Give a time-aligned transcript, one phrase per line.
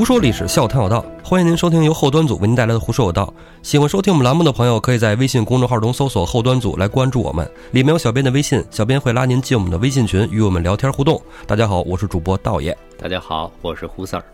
[0.00, 3.26] 胡说历史，笑谈有道，欢迎您收听由后端组为您带来的《胡说有道》。
[3.62, 11.20] 喜欢收听我们栏目的朋友，可以在微信公众号中搜索“后端组”来关注我们，里面有小编的微信，小编会拉您进我们的微信群，与我们聊天互动。
[11.46, 12.74] 大家好，我是主播道爷。
[12.98, 14.24] 大家好，我是胡四儿。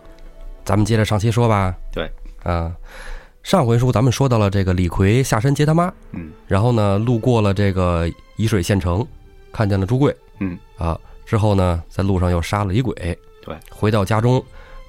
[0.65, 1.75] 咱们接着上期说吧。
[1.93, 2.09] 对，
[2.45, 2.71] 啊，
[3.43, 9.05] 上回书咱们说到了这个李逵下山接他妈，嗯然后呢，路过了这个沂水县城，
[9.51, 12.95] 看见了朱贵嗯，啊，之后呢，在路上又杀了李鬼，
[13.45, 14.41] 对，回到家中，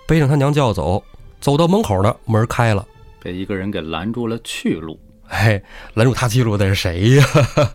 [0.07, 1.03] 背上他娘就要走，
[1.41, 2.85] 走到门口呢，门开了。
[3.21, 4.99] 被一个人给拦住了去路。
[5.27, 5.61] 哎，
[5.95, 7.25] 拦住他去路的是谁呀？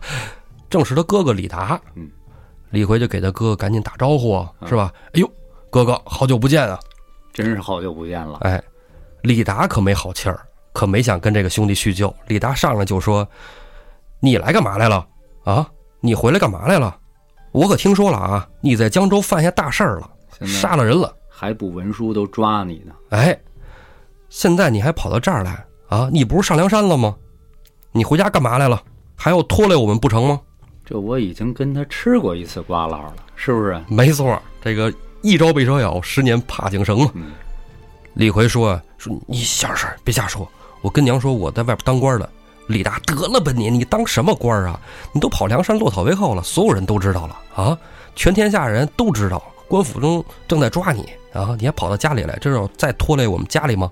[0.69, 1.79] 正是他哥哥李达。
[1.95, 2.09] 嗯，
[2.71, 4.91] 李逵就给他哥哥赶紧打招呼，是吧？
[5.13, 5.31] 哎呦，
[5.69, 6.79] 哥哥，好久不见啊！
[7.31, 8.39] 真是好久不见了。
[8.41, 8.61] 哎，
[9.21, 10.39] 李达可没好气儿，
[10.71, 12.11] 可没想跟这个兄弟叙旧。
[12.27, 13.27] 李达上来就说
[14.19, 15.05] ：“你来干嘛来了？
[15.43, 16.97] 啊，你回来干嘛来了？
[17.51, 20.09] 我可听说了啊，你在江州犯下大事儿了，
[20.47, 21.15] 杀了人了。
[21.43, 22.93] 还不文书都抓你呢。
[23.09, 23.37] 哎，
[24.29, 26.07] 现在你还跑到这儿来啊？
[26.09, 27.13] 你不是上梁山了吗？
[27.91, 28.81] 你回家干嘛来了？
[29.13, 30.39] 还要拖累我们不成吗？”
[30.85, 33.77] 这我已经跟他吃过一次瓜烙了，是不是？
[33.89, 37.11] 没错，这个一朝被蛇咬，十年怕井绳嘛。
[37.13, 37.33] 嗯，
[38.13, 40.49] 李逵说啊：“说你小声别瞎说，
[40.81, 42.29] 我跟娘说我在外边当官的。”
[42.67, 44.79] 李达得了吧你，你当什么官啊？
[45.11, 47.77] 你都跑梁山落草为寇了，所有人都知道了啊，
[48.15, 53.91] 全天下人都知道，官府中正在抓你啊，你还跑到家里来，这是要再拖累我们家里吗？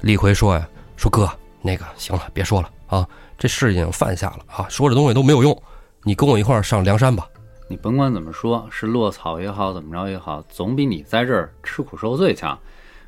[0.00, 1.30] 李逵说呀：“说哥，
[1.62, 5.62] 那个行了，别说了啊，这事已经犯下了啊，说这东西都没有用，
[6.02, 7.28] 你跟我一块儿上梁山吧。”
[7.66, 12.58] 你甭管怎么说，是落草也好，怎么着也好，总比你在这儿吃苦受罪强，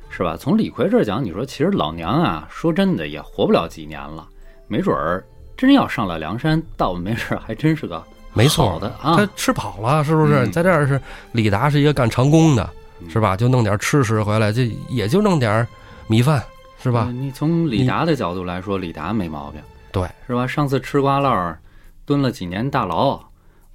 [0.09, 0.35] 是吧？
[0.35, 4.27] 从李逵这儿讲，你说其实老娘啊，说真的也活不了几年了，
[4.67, 5.23] 没准儿
[5.55, 8.03] 真要上了梁山，倒没准儿还真是个
[8.37, 9.29] 没错的啊他。
[9.35, 10.45] 吃饱了，是不是？
[10.45, 12.69] 嗯在这儿是李达是一个干长工的，
[13.09, 13.35] 是吧？
[13.35, 15.67] 就弄点吃食回来，就也就弄点
[16.07, 16.43] 米饭，
[16.81, 17.09] 是吧？
[17.11, 19.61] 你从李达的角度来说，李达没毛病。
[19.91, 20.45] 对，是吧？
[20.45, 21.59] 上次吃瓜烙儿，
[22.05, 23.19] 蹲了几年大牢，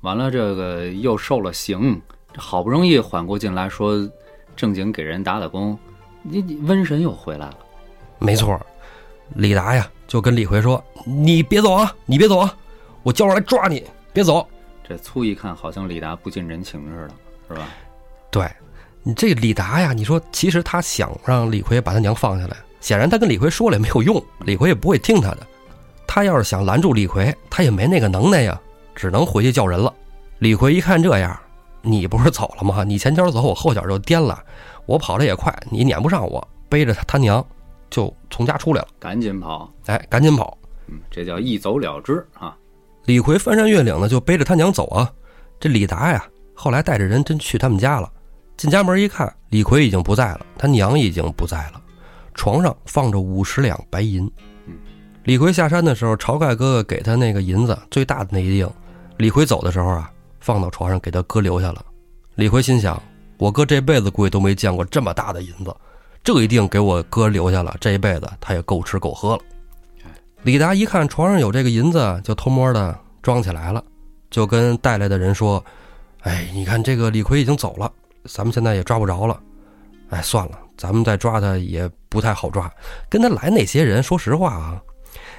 [0.03, 2.01] 完了这个又受了刑，
[2.33, 4.09] 这好不容易缓过劲来说
[4.55, 5.77] 正经给人打打工，
[6.23, 7.59] 你你瘟神又回来了。
[8.19, 8.61] 没错。
[9.35, 12.55] 李达呀，就跟李逵说：“你别走啊，你别走啊，
[13.03, 14.47] 我叫人来抓你，别走。
[14.87, 17.15] 这粗一看，好像李达不近人情似的，
[17.49, 17.69] 是吧？”
[18.31, 18.51] 对，
[19.03, 25.47] 你这李达呀，你说其实他想让李逵把他娘放下来，显然他跟李逵说了也没有用，李逵也不会听他的。
[26.07, 28.61] 他要是想拦住李逵，他也没那个能耐呀，
[28.95, 29.93] 只能回去叫人了。
[30.39, 31.39] 李逵一看这样，
[31.81, 32.85] 你不是走了吗？
[32.85, 34.43] 你前脚走，我后脚就颠了，
[34.87, 37.45] 我跑得也快，你撵不上我，背着他他娘
[37.89, 38.89] 就从家出来了。
[38.99, 40.59] 赶紧跑，哎，赶紧跑！
[40.89, 42.57] 嗯，这叫一走了之啊。
[43.05, 45.11] 李逵翻山越岭的就背着他娘走啊。
[45.59, 46.25] 这李达呀，
[46.55, 48.11] 后来带着人真去他们家了。
[48.57, 51.81] 进家门一看，李逵已经不在了，他娘已经不在了，
[52.35, 54.31] 床上放着五十两白银。
[54.67, 54.75] 嗯，
[55.25, 58.71] 李逵下山的时候，晁盖哥哥给他那个银子最大的那一锭，
[59.17, 61.85] 李逵走的时候啊，放到床上给他哥留下了。
[62.37, 63.03] 李逵心想，
[63.39, 65.75] 我哥这辈子估计都没见过这么大的银子，
[66.23, 69.43] 这一定给我哥留下了，这一辈子他也够吃够喝了。
[70.43, 73.83] 李达一看床上有这个银子，就偷摸的装起来了，
[74.29, 75.65] 就跟带来的人说
[76.23, 77.91] ：“哎，你看这个李逵已经走了，
[78.25, 79.39] 咱们现在也抓不着了。
[80.11, 82.71] 哎，算了，咱们再抓他也不太好抓。
[83.09, 84.83] 跟他来那些人，说实话啊，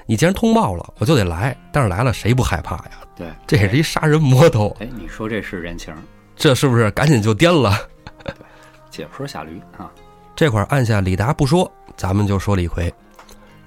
[0.05, 1.55] 你既然通报了，我就得来。
[1.71, 2.91] 但是来了，谁不害怕呀？
[3.13, 5.93] 对，这也是一杀人魔头，哎，你说这是人情，
[6.33, 7.77] 这是不是赶紧就颠了？
[8.89, 9.91] 解说下驴啊。
[10.33, 12.91] 这块儿按下李达不说，咱们就说李逵。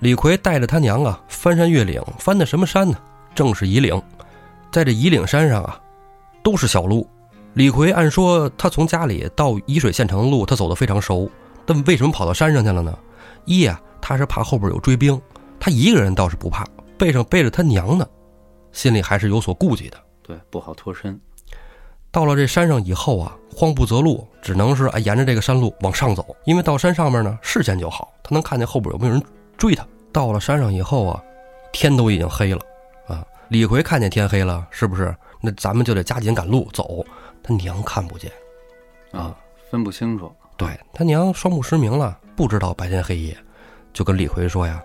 [0.01, 2.99] 李逵带着他娘啊，翻山越岭，翻的什么山呢？
[3.35, 4.01] 正是夷岭。
[4.71, 5.81] 在这夷岭山上啊，
[6.43, 7.09] 都是小路。
[7.55, 11.31] 李逵按说他从家里到沂水县城的路，他走得非常熟，
[11.65, 12.97] 但为什么跑到山上去了呢？
[13.47, 15.19] 一呀、他是怕后边有追兵，
[15.59, 16.67] 他一个人倒是不怕，
[16.99, 18.07] 背上背着他娘呢，
[18.73, 19.97] 心里还是有所顾忌的。
[20.23, 21.19] 对，不好脱身。
[22.11, 29.23] 到了这山上以后啊，慌不择路，只能是啊沿着这个山路往上走，因为到山上面呢，视线就好，他能看见后边有没有人
[29.57, 29.87] 追他。
[30.13, 31.23] 到了山上以后啊，
[31.73, 32.61] 天都已经黑了
[33.07, 33.25] 啊。
[33.49, 35.15] 李逵看见天黑了，是不是？
[35.41, 37.05] 那咱们就得加紧赶路走。
[37.43, 38.33] 他娘看不见，
[39.13, 39.37] 啊，
[39.71, 40.35] 分不清楚。
[40.57, 43.37] 对他娘双目失明了，不知道白天黑夜，
[43.93, 44.83] 就跟李逵说呀：“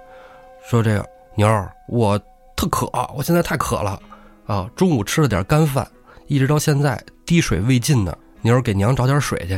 [0.69, 2.19] 说这个牛儿，我
[2.55, 3.99] 特渴，我现在太渴了
[4.45, 4.69] 啊！
[4.75, 5.89] 中午吃了点干饭，
[6.27, 8.15] 一直到现在滴水未进呢。
[8.41, 9.53] 妞儿给娘找点水去。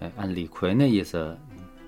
[0.00, 1.36] 哎，按李逵那意思，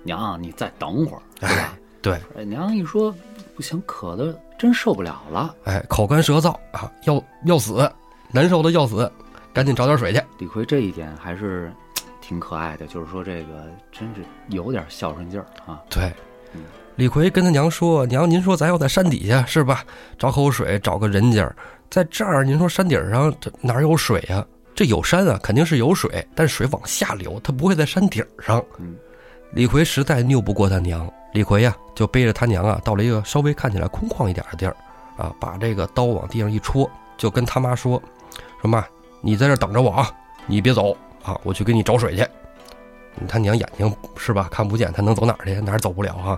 [0.03, 1.77] 娘你再等会儿，是吧？
[2.05, 3.11] 对，哎，娘一说
[3.55, 5.55] 不行，渴的真受不了了。
[5.63, 7.91] 哎，口干舌燥啊，要要死，
[8.29, 9.11] 难受的要死，
[9.51, 10.21] 赶紧找点水去。
[10.37, 11.73] 李逵这一点还是
[12.21, 15.81] 挺可爱的，就是说这个真是有点孝顺劲儿啊。
[15.89, 16.03] 对
[16.53, 16.61] 嗯，
[16.95, 19.83] 李逵跟他娘说：“娘，您说咱要在山底下是吧？
[20.19, 21.51] 找口水，找个人家，
[21.89, 28.63] 在这儿您说山顶上这哪儿有水呀、这有山啊，肯定是有水，但是水往下流，它不会在山顶上。
[28.77, 28.95] 嗯，
[29.51, 34.75] 李逵实在拗不过他娘，李逵呀、就背着他娘啊，到了一个稍微看起来空旷一点的地儿，
[35.17, 38.01] 啊，把这个刀往地上一戳，就跟他妈说
[38.61, 38.85] ：“说妈，
[39.21, 40.11] 你在这等着我啊，
[40.45, 42.25] 你别走啊，我去给你找水去。”
[43.29, 45.53] 他娘眼睛是吧，看不见，他能走哪儿去？
[45.61, 46.37] 哪儿走不了啊？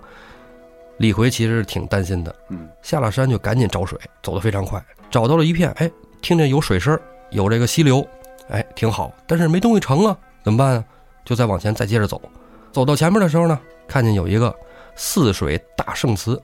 [0.98, 5.90] 李逵其实挺担心的，嗯，下了山就赶紧找水，走得非常快，找到了一片，哎，
[6.22, 7.00] 听见有水声，
[7.32, 8.08] 有这个溪流，
[8.50, 10.84] 哎，挺好，但是没东西盛啊，怎么办啊？
[11.26, 12.22] 就再往前再接着走，
[12.78, 14.56] 走到前面的时候呢，看见有一个
[14.96, 16.40] 泗水大圣祠，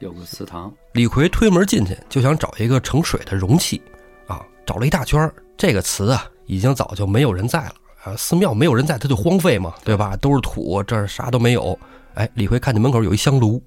[0.00, 3.80] 有个祠堂，李逵推门进去，就想找一个盛水的容器，
[4.26, 7.72] 啊，找了一大圈儿这个祠啊，已经早就没有人在了
[8.04, 10.14] 啊，寺庙没有人在，它就荒废嘛，对吧？
[10.18, 11.78] 都是土，这儿啥都没有。
[12.12, 13.58] 哎，李逵看见门口有一香炉，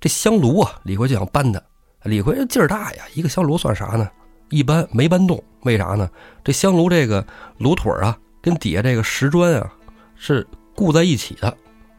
[0.00, 1.62] 这香炉啊，李逵就想搬它。
[2.02, 4.10] 李逵劲儿大呀，一个香炉算啥呢？
[4.48, 6.10] 一搬没搬动，为啥呢？
[6.42, 7.24] 这香炉这个
[7.58, 9.72] 炉腿儿啊，跟底下这个石砖啊
[10.16, 10.44] 是
[10.80, 11.54] 固在一起的。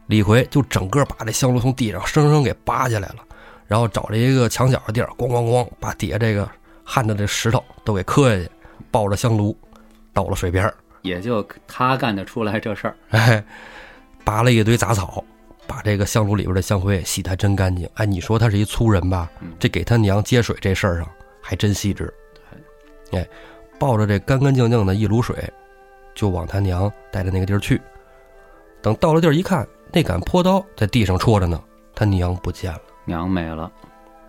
[0.06, 3.18] 李逵就整个把这香炉从地上生生给扒下来了。
[3.68, 6.50] 然后找了一个墙角的地儿，咣咣咣，把底下这个
[6.82, 8.50] 焊的这石头都给磕下去，
[8.90, 9.56] 抱着香炉
[10.12, 12.96] 到了水边儿，也就他干得出来这事儿。
[13.10, 13.42] 哎，
[14.24, 15.24] 拔了一堆杂草，
[15.66, 17.88] 把这个香炉里边的香灰洗得真干净。
[17.94, 19.52] 哎，你说他是一粗人吧嗯？
[19.60, 21.08] 这给他娘接水这事儿上
[21.40, 22.12] 还真细致。
[23.12, 23.26] 哎，
[23.78, 25.36] 抱着这干干净净的一炉水，
[26.14, 27.80] 就往他娘带的那个地儿去。
[28.82, 31.62] 等到了地儿一看，那杆坡刀在地上戳着呢，
[31.94, 32.80] 他娘不见了。
[33.04, 33.70] 娘没了，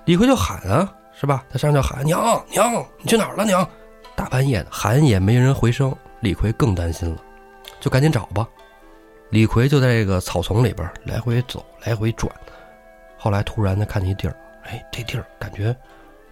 [0.05, 1.43] 李逵就喊啊，是吧？
[1.49, 3.67] 他上去就喊娘娘，你去哪儿了娘？
[4.15, 7.17] 大半夜的喊也没人回声，李逵更担心了，
[7.79, 8.47] 就赶紧找吧。
[9.29, 12.31] 李逵就在这个草丛里边来回走，来回转。
[13.17, 14.35] 后来突然他看见一地儿，
[14.65, 15.75] 哎，这地儿感觉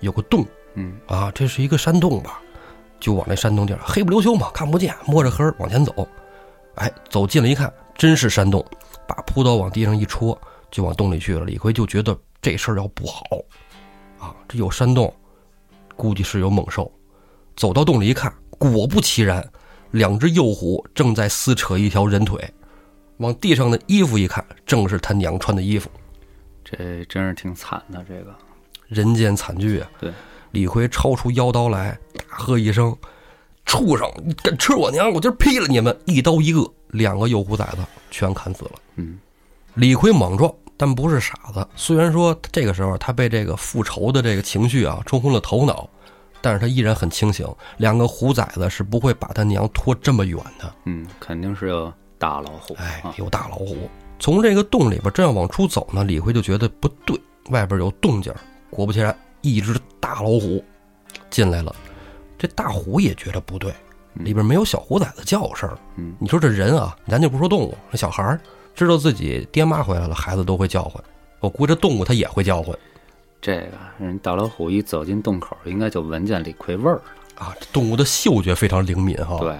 [0.01, 0.45] 有个洞
[0.75, 2.39] 嗯，啊，这是一个山洞吧？
[2.99, 6.07] 就往那山洞地儿，黑不溜秋嘛，看不见，摸着黑儿往前走。
[6.75, 8.65] 哎，走近了一看，真是山洞，
[9.07, 10.39] 把扑刀往地上一戳，
[10.69, 11.45] 就往洞里去了。
[11.45, 13.23] 李逵就觉得这事儿要不好，
[14.19, 15.13] 啊，这有山洞，
[15.95, 16.91] 估计是有猛兽。
[17.55, 19.47] 走到洞里一看，果不其然，
[19.91, 22.51] 两只幼虎正在撕扯一条人腿。
[23.17, 25.89] 往地上的衣服一看，正是他娘穿的衣服。
[26.63, 28.03] 这真是挺惨的。
[28.07, 28.33] 这个
[28.87, 29.91] 人间惨剧啊！
[29.99, 30.11] 对，
[30.51, 32.97] 李逵抄出腰刀来，大喝一声
[33.65, 35.09] ：“畜生，你敢吃我娘！
[35.11, 37.77] 我今儿劈了你们！”一刀一个，两个幼虎崽子
[38.09, 38.71] 全砍死了。
[38.95, 39.17] 嗯，
[39.75, 41.65] 李逵莽撞，但不是傻子。
[41.75, 45.89] 虽然说这个时候他被这个复仇的这个情绪啊冲昏了头脑，
[46.41, 47.47] 但是他依然很清醒。
[47.77, 50.73] 两个虎崽子是不会把他娘拖这么远的。
[50.85, 52.73] 嗯，肯定是有大老虎。
[52.77, 53.89] 哎啊，，有大老虎。
[54.19, 57.19] 从这个洞里边正要往出走呢，李逵就觉得不对，
[57.49, 58.33] 外边有动静。
[58.69, 60.63] 果不其然，一只大老虎
[61.29, 61.75] 进来了。
[62.41, 63.71] 这大虎也觉得不对，
[64.15, 65.69] 里边没有小虎崽子叫声。
[65.95, 68.41] 嗯，你说这人啊，咱就不说动物，那小孩儿
[68.73, 71.03] 知道自己爹妈回来了，孩子都会叫唤。
[71.39, 72.75] 我估计这动物它也会叫唤
[73.39, 77.03] 这个人大老虎一走进洞口，应该就闻见李逵味儿了。
[77.35, 77.55] 啊。
[77.59, 79.37] 这动物的嗅觉非常灵敏哈。
[79.37, 79.55] 对，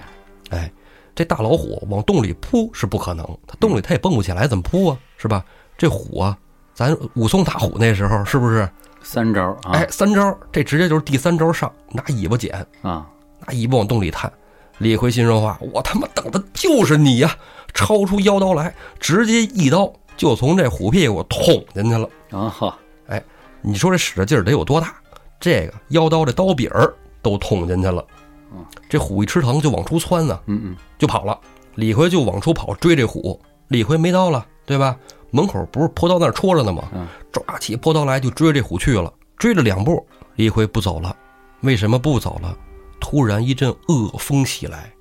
[0.50, 0.72] 哎，
[1.14, 4.98] 这大老虎往洞里扑是不可能，它洞里它也蹦不起来，怎么扑啊？
[5.18, 5.46] 是吧？
[5.78, 6.36] 这虎啊，
[6.74, 8.68] 咱武松打虎那时候是不是？
[9.04, 13.06] 三招啊，哎，三招，这直接就是第三招上，拿尾巴剪，啊，
[13.40, 14.32] 拿尾巴往洞里探。
[14.78, 17.36] 李逵心说话：“我他妈等的就是你呀！”
[17.74, 22.08] 抄出腰刀来，直接一刀就从这虎屁股捅进去了。
[22.32, 22.50] 啊！
[22.50, 23.22] 哈，哎
[23.62, 24.94] 你说这使的劲儿得有多大？
[25.40, 28.06] 这个腰刀这刀柄儿都捅进去了
[28.52, 28.64] 嗯。
[28.90, 31.40] 这虎一吃疼就往出窜呢，嗯嗯，就跑了。
[31.76, 34.96] 李逵就往出跑追这虎，李逵没刀了，对吧？
[35.32, 36.84] 门口不是坡刀那儿戳着呢吗？
[36.94, 39.12] 嗯抓起坡刀来就追这虎去了。
[39.38, 41.16] 追了两步，李逵不走了。
[41.62, 42.56] 为什么不走了？
[43.00, 44.92] 突然一阵恶风袭来，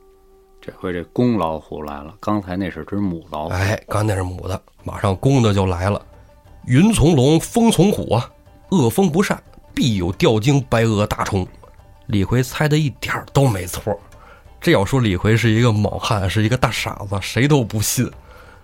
[0.61, 3.51] 这回这公老虎来了，刚才那是只母老虎。
[3.51, 6.01] 哎，刚才那是母的，马上公的就来了。
[6.67, 8.31] 云从龙，风从虎啊，
[8.71, 9.43] 恶风不善，
[9.75, 11.47] 必有吊睛白额大虫。
[12.07, 13.99] 李逵猜的一点儿都没错。
[14.61, 18.11] 这要说李逵是一个莽汉，是一个大傻子，谁都不信。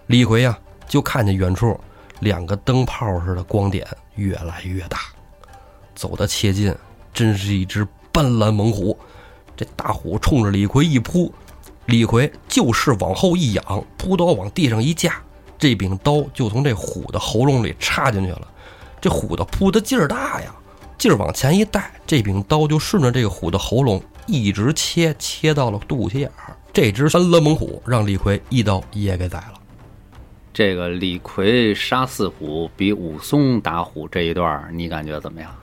[0.07, 1.79] 李逵呀、就看见远处
[2.21, 4.99] 两个灯泡似的光点越来越大，
[5.95, 6.75] 走得切近，
[7.13, 8.97] 真是一只斑斓猛虎。
[9.57, 11.33] 这大虎冲着李逵一扑，
[11.87, 15.15] 李逵就是往后一仰，扑刀往地上一架，
[15.59, 18.47] 这柄刀就从这虎的喉咙里插进去了。
[19.01, 20.55] 这虎的扑的劲儿大呀，
[20.99, 26.57] 劲儿往前一带，这柄刀就顺着这个虎的喉咙一直切，切到了肚脐眼儿。
[26.73, 29.55] 这只斑斓猛虎让李逵一刀也给宰了。
[30.57, 35.55] 这个李逵杀四虎比武松打虎这一段儿，你感觉怎么样？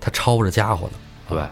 [0.00, 0.92] 他抄着家伙呢，
[1.28, 1.42] 对，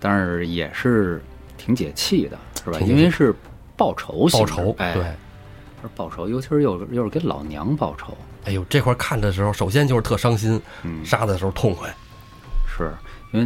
[0.00, 1.22] 但是也是
[1.56, 2.80] 挺解气的，是吧？
[2.80, 3.32] 因为是
[3.76, 5.04] 报仇报，仇，哎，对。
[5.80, 8.16] 是报仇，尤其是又又是给老娘报仇，
[8.46, 11.88] 哎呦，这块儿看的时候，首先就是特伤心，嗯，杀的时候痛快。
[12.66, 12.92] 是
[13.32, 13.44] 因为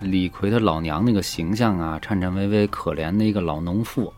[0.00, 4.10] 那李逵他老娘那个形象啊，颤颤巍巍、可怜的一个老农妇，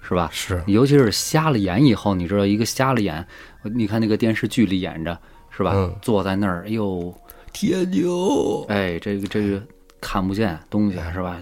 [0.00, 0.28] 是吧？
[0.32, 3.26] 是，尤其是瞎了眼以后，你知道，一个瞎了眼，
[3.62, 5.18] 你看那个电视剧里演着，
[5.50, 5.72] 是吧？
[5.74, 7.14] 嗯坐在那儿，哎呦，
[7.52, 9.62] 天牛，哎，这个这个
[10.00, 11.38] 看不见东西是吧？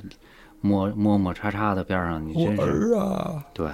[0.61, 3.45] 摸摸摸叉叉的边上，你我真是儿啊！
[3.55, 3.69] 对，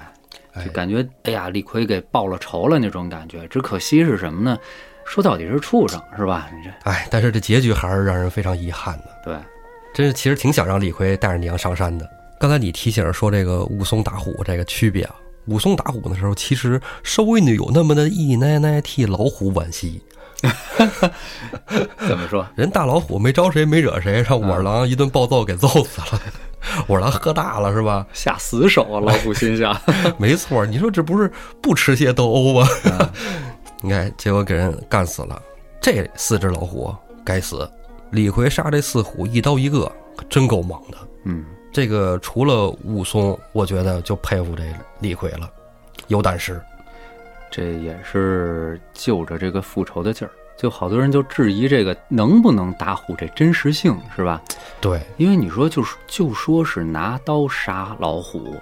[0.53, 3.49] 哎就感觉哎呀，李逵给报了仇了那种感觉。
[3.49, 4.59] 只可惜是什么呢？
[5.07, 6.51] 说到底是畜生是吧？
[6.55, 9.05] 你这哎，但是这结局还是让人非常遗憾的。
[9.25, 9.37] 对，
[9.95, 12.07] 真是，其实挺想让李逵带着娘上山的。
[12.45, 15.15] 刚才你提醒说这个武松打虎这个区别啊，
[15.47, 20.03] 武松打虎的时候，其实稍微呢有那么的一奶奶替老虎惋惜。
[22.07, 22.47] 怎么说？
[22.55, 26.21] 人大老虎没招谁没惹谁，让武二郎一顿暴揍给揍死了。
[26.87, 28.07] 武二郎喝大了是吧？
[28.13, 29.01] 下死手啊！
[29.01, 29.75] 老虎心想，
[30.21, 31.33] 没错，你说这不是
[31.63, 32.69] 不吃些斗殴吗？
[33.81, 35.41] 你看，结果给人干死了。
[35.81, 37.67] 这四只老虎该死。
[38.11, 40.99] 李逵杀这四虎一刀一个，可真够猛的。
[41.25, 41.43] 嗯，
[41.75, 44.63] 这个除了武松，我觉得就佩服这
[45.01, 45.51] 李逵了，
[46.07, 46.63] 有胆识。
[47.51, 50.31] 这也是就着这个复仇的劲儿。
[50.57, 54.41] 就好多人就质疑这个能不能打虎这真实性是吧？
[54.81, 58.55] 对，因为你说就是就说是拿刀杀老虎，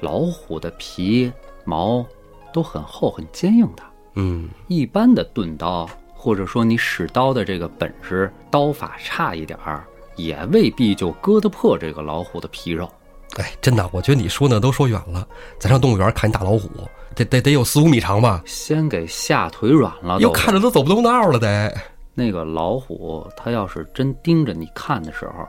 [0.00, 1.30] 老虎的皮
[1.64, 2.02] 毛
[2.50, 3.82] 都很厚很坚硬的，
[4.14, 9.84] 嗯，一般的钝刀或者说你使刀的这个本事刀法差一点儿，
[10.16, 12.90] 也未必就割得破这个老虎的皮肉。
[13.36, 15.26] 哎，真的，我觉得你说那都说远了。
[15.58, 16.68] 咱上动物园看大老虎，
[17.16, 18.42] 得得得有四五米长吧？
[18.46, 21.74] 先给吓腿软了都，又看着都走不动道了，得。
[22.14, 25.48] 那个老虎，它要是真盯着你看的时候，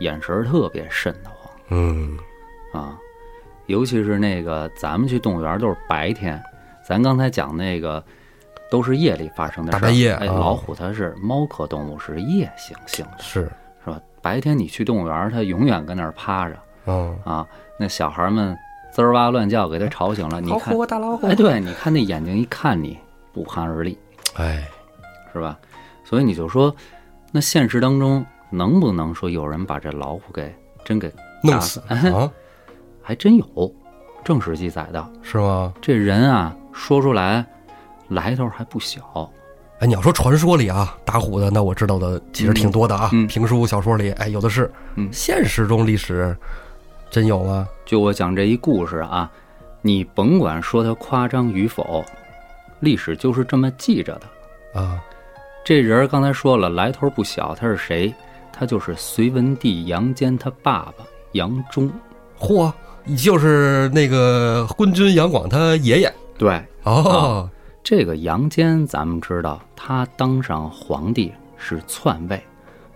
[0.00, 1.50] 眼神儿特别瘆得慌。
[1.70, 2.18] 嗯，
[2.74, 2.98] 啊，
[3.66, 6.38] 尤其是那个咱们去动物园都是白天，
[6.86, 8.04] 咱刚才讲那个
[8.70, 13.50] 都是夜里发生的事大半夜哎老虎它是猫科动物，是夜行性的，是？
[14.24, 17.46] 白天你去动物园，它永远跟那儿趴着嗯，啊。
[17.78, 18.56] 那小孩们
[18.90, 20.40] 滋儿哇乱叫，给它吵醒了。
[20.40, 22.98] 你看，大老哎，对，你看那眼睛一看你，
[23.34, 23.98] 不寒而栗，
[24.36, 24.66] 哎，
[25.30, 25.58] 是吧？
[26.04, 26.74] 所以你就说，
[27.32, 30.54] 那现实当中能不能说有人把这老虎给
[30.86, 31.12] 真给
[31.42, 32.32] 弄死 啊？
[33.02, 33.74] 还真有，
[34.24, 35.12] 正史记载的。
[35.20, 35.74] 是吗？
[35.82, 37.44] 这人啊，说出来
[38.08, 39.30] 来头还不小。
[39.80, 43.10] 哎，你要说传说里啊，打虎的，那我知道的其实挺多的啊。
[43.12, 44.70] 嗯嗯评书、小说里，哎，有的是。
[44.96, 46.36] 嗯现实中历史
[47.10, 47.68] 真有吗？
[47.84, 49.30] 就我讲这一故事啊，
[49.82, 52.04] 你甭管说它夸张与否，
[52.80, 54.80] 历史就是这么记着的。
[54.80, 55.02] 啊，
[55.64, 58.14] 这人刚才说了，来头不小，他是谁？
[58.52, 61.90] 他就是隋文帝杨坚他爸爸杨忠。
[62.38, 62.72] 嚯，
[63.16, 67.50] 就是那个昏君杨广他爷爷对，哦。
[67.84, 72.42] 这个杨坚，咱们知道他当上皇帝是篡位，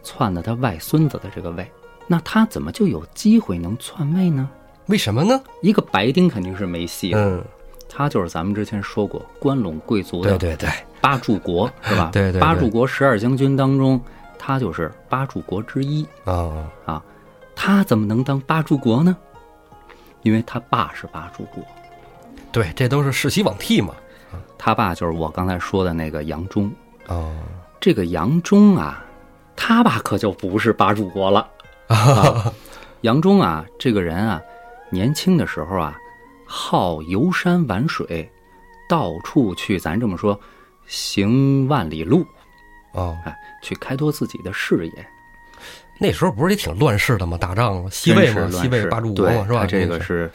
[0.02, 1.70] 篡了他外孙子的这个位。
[2.06, 4.48] 那他怎么就有机会能篡位呢？
[4.86, 5.38] 为什么呢？
[5.60, 7.44] 一个白丁肯定是没戏了，嗯，
[7.86, 10.70] 他就是咱们之前说过关陇贵族的对对对，
[11.02, 12.08] 八柱国， 是吧？
[12.10, 14.00] 对对对八柱国十二将军当中，
[14.38, 17.04] 他就是八柱国之一啊，啊。
[17.54, 19.14] 他怎么能当八柱国呢？
[20.22, 21.62] 因为他爸是八柱国，
[22.50, 23.94] 对，这都是世袭罔替嘛。
[24.58, 26.70] 他爸就是我刚才说的那个杨忠。
[27.06, 27.34] 哦，
[27.80, 29.04] 这个杨忠啊，
[29.56, 31.48] 他爸可就不是八柱国了。
[31.88, 32.52] 啊、
[33.02, 34.42] 杨忠啊，这个人啊，
[34.90, 35.96] 年轻的时候啊，
[36.44, 38.30] 好游山玩水，
[38.88, 40.38] 到处去，咱这么说，
[40.86, 42.26] 行万里路，
[42.92, 45.08] 哦，哎，去开拓自己的事业。
[45.98, 47.38] 那时候不是也挺乱世的吗？
[47.38, 49.64] 打仗西魏嘛，西魏八柱国嘛，是吧？
[49.64, 50.30] 这个是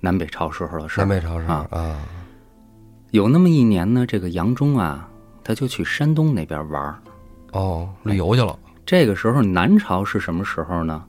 [0.00, 1.04] 南北朝时候的事儿。
[1.04, 2.00] 南北朝时啊，啊，
[3.10, 5.08] 有那么一年呢，这个杨忠啊，
[5.42, 6.98] 他就去山东那边玩儿。
[7.52, 8.58] 哦，旅游去了。
[8.84, 11.04] 这个时候，南朝是什么时候呢？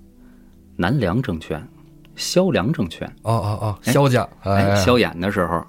[0.75, 1.67] 南梁政权，
[2.15, 5.65] 萧梁政权，哦哦哦，萧家，哎，哎，萧衍的时候，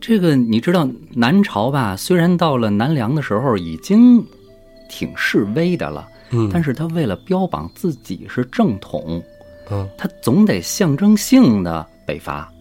[0.00, 1.96] 这个你知道南朝吧？
[1.96, 4.24] 虽然到了南梁的时候已经
[4.88, 9.22] 挺示威的了，嗯，但是他为了标榜自己是正统，
[9.70, 12.52] 嗯，他总得象征性的北伐，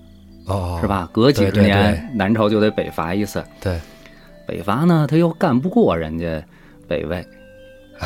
[0.48, 0.88] 哦，是？
[0.88, 1.10] 吧？
[1.12, 3.44] 隔几十年，南朝就得北伐一次。
[3.62, 3.80] 对，
[4.48, 6.44] 北伐呢，他又干不过人家
[6.88, 7.26] 北魏，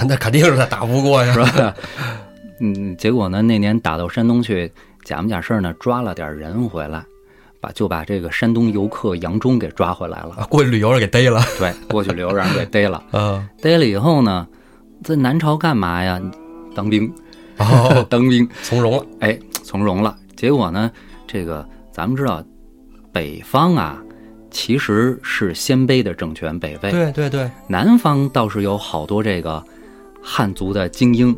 [0.07, 1.75] 那肯定是他打不过呀，是吧？
[2.59, 4.71] 嗯，结果呢，那年打到山东去，
[5.03, 7.03] 假模假式呢抓了点人回来，
[7.59, 10.35] 把就把这个山东游客杨忠给抓回来了。
[10.37, 11.41] 啊，过去旅游让给逮了。
[11.57, 13.03] 对，过去旅游让人给逮了。
[13.11, 14.47] 啊，逮了以后呢，
[15.03, 16.21] 在南朝干嘛呀？
[16.75, 17.11] 当兵，
[17.57, 19.05] 哦， 当兵，从容了。
[19.19, 20.15] 哎，从容了。
[20.35, 20.89] 结果呢，
[21.27, 21.67] 这个
[22.01, 22.43] 咱们知道，
[23.13, 24.01] 北方啊，
[24.49, 29.63] 其实是鲜卑的政权北魏，对对对，南方倒是有好多这个
[30.19, 31.29] 汉族的精英，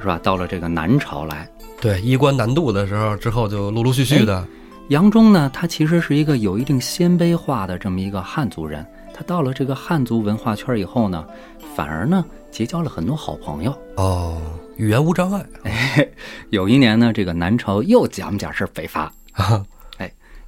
[0.00, 0.18] 是吧？
[0.20, 1.48] 到了这个南朝来，
[1.80, 4.44] 对，衣冠南渡的时候，之后就陆陆续续的。
[4.88, 8.84] 杨忠呢，他其实是一个有一定鲜卑化的这么一个汉族人。
[9.14, 11.24] 他到了这个汉族文化圈以后呢，
[11.76, 13.72] 反而呢结交了很多好朋友。
[13.94, 14.42] 哦，
[14.78, 15.46] 语言无障碍。
[16.50, 19.64] 有一年呢，这个南朝又假模假式北伐，啊，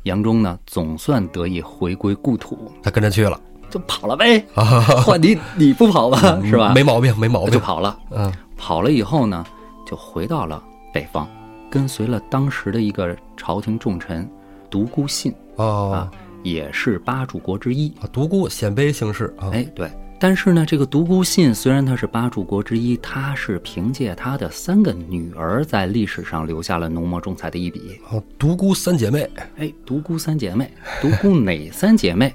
[0.04, 4.38] 杨忠呢总算得以回归故土，他跟着去了，就跑了呗。
[4.54, 6.72] 啊，换你你不跑吧，是吧？
[6.74, 7.50] 没毛病，没毛病。
[7.52, 7.98] 就跑了。
[8.10, 9.44] 嗯，跑了以后呢，
[9.86, 11.28] 就回到了北方，
[11.70, 14.28] 跟随了当时的一个朝廷重臣
[14.70, 16.10] 独孤信哦啊，，
[16.42, 17.88] 也是八柱国之一。
[18.00, 19.50] 啊独孤鲜卑姓氏啊。
[19.52, 19.90] 哎，对。
[20.18, 28.00] 但是呢，这个独孤信虽然他是八柱国之一，他是凭借他的三个女儿在历史上留下了浓墨重彩的一笔。
[28.10, 29.28] 哦，独孤三姐妹。
[29.58, 30.70] 哎，独孤三姐妹，
[31.02, 32.32] 独孤哪三姐妹？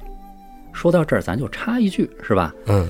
[0.71, 2.53] 说到这儿，咱就插一句，是吧？
[2.67, 2.87] 嗯，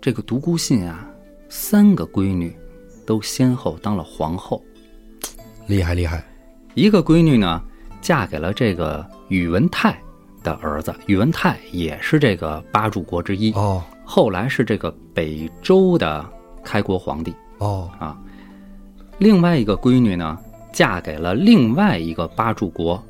[0.00, 1.08] 这个独孤信啊，
[1.48, 2.52] 三个闺女
[3.06, 4.60] 都先后当了皇后。
[5.66, 6.24] 厉害厉害。
[6.74, 7.62] 一个闺女呢，
[8.00, 9.96] 嫁给了这个宇文泰
[10.42, 13.82] 的儿子，宇文泰也是这个八柱国之一，哦
[14.12, 16.28] 后来是这个北周的
[16.64, 18.18] 开国皇帝哦，啊。
[19.18, 20.36] 另外一个闺女呢，
[20.72, 23.00] 嫁给了另外一个八柱国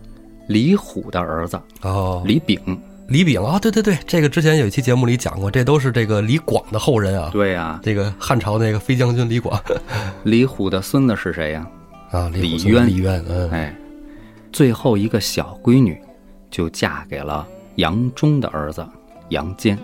[0.46, 2.60] 李虎的儿子哦，李炳。
[3.08, 7.30] 李炳啊，对对对，这个之前有一期节目里讲过，这都是这个李广的后人啊。
[7.32, 9.58] 对呀、这个汉朝那个飞将军李广
[10.22, 11.66] 李虎的孙子是谁呀？
[12.10, 13.74] 啊，李虎渊李渊，嗯，哎，
[14.52, 15.98] 最后一个小闺女
[16.50, 18.86] 就嫁给了杨忠的儿子
[19.30, 19.78] 杨坚，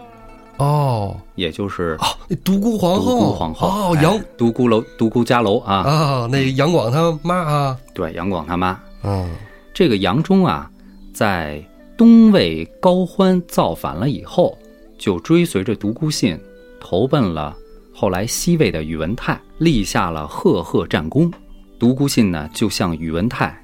[0.59, 3.69] 哦也就是哦，那独孤皇后独后，孤皇后。
[3.69, 8.81] 哦，哎杨独孤楼、独孤家楼啊，啊，那杨广他妈啊，对，杨广他妈。
[9.03, 9.31] 嗯，
[9.75, 10.71] 这个杨忠啊，
[11.13, 11.63] 在
[11.97, 14.57] 东魏高欢造反了以后，
[14.99, 16.39] 就追随着独孤信
[16.81, 17.57] 投奔了
[17.95, 21.31] 后来西魏的宇文泰，立下了赫赫战功。
[21.79, 23.55] 独孤信呢，就向宇文泰，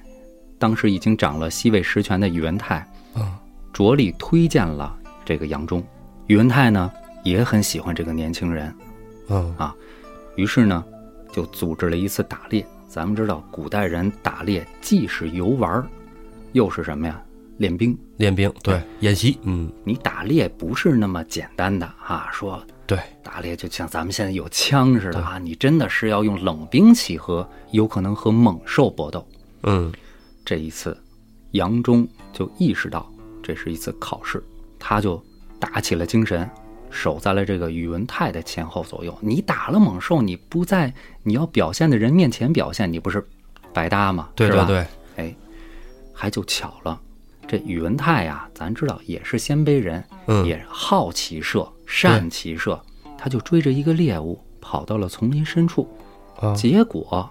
[0.58, 3.32] 当时已经掌了西魏实权的宇文泰，嗯，
[3.72, 5.82] 着力推荐了这个杨忠。
[6.32, 6.90] 宇文泰呢，
[7.24, 8.74] 也很喜欢这个年轻人，
[9.28, 9.76] 嗯啊，
[10.34, 10.82] 于是呢，
[11.30, 12.66] 就组织了一次打猎。
[12.88, 15.86] 咱们知道，古代人打猎既是游玩，
[16.52, 17.22] 又是什么呀？
[17.58, 17.94] 练兵。
[18.16, 22.30] 练兵，对，演习，嗯，你打猎不是那么简单的啊！
[22.32, 29.28] 说对，打猎就像咱们现在有枪似的啊，你真的是要用冷兵器和有可能和猛兽搏斗。
[29.64, 29.92] 嗯，
[30.46, 30.96] 这一次，
[31.50, 33.06] 杨忠就意识到
[33.42, 34.42] 这是一次考试，
[34.78, 35.22] 他就
[35.62, 36.50] 打起了精神，
[36.90, 39.16] 守在了这个宇文泰的前后左右。
[39.20, 43.24] 你打了猛兽，你不在你要表现的人面前表现，你不是
[43.72, 44.28] 白搭吗？
[44.34, 44.64] 对吧？
[44.64, 44.84] 对
[45.16, 45.32] 哎，
[46.12, 47.00] 还就巧了，
[47.46, 50.44] 这宇文泰呀，咱知道也是鲜卑人，嗯。
[50.44, 52.82] 也好骑射，善骑射，
[53.16, 55.88] 他就追着一个猎物跑到了丛林深处，
[56.40, 57.30] 啊，结果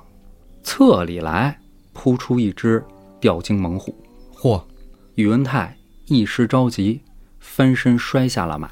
[0.64, 1.60] 侧里来
[1.92, 2.82] 扑出一只
[3.20, 3.94] 吊睛猛虎，
[4.36, 4.64] 嚯，
[5.16, 7.02] 宇文泰一时着急，
[7.42, 8.70] 翻身摔下了马，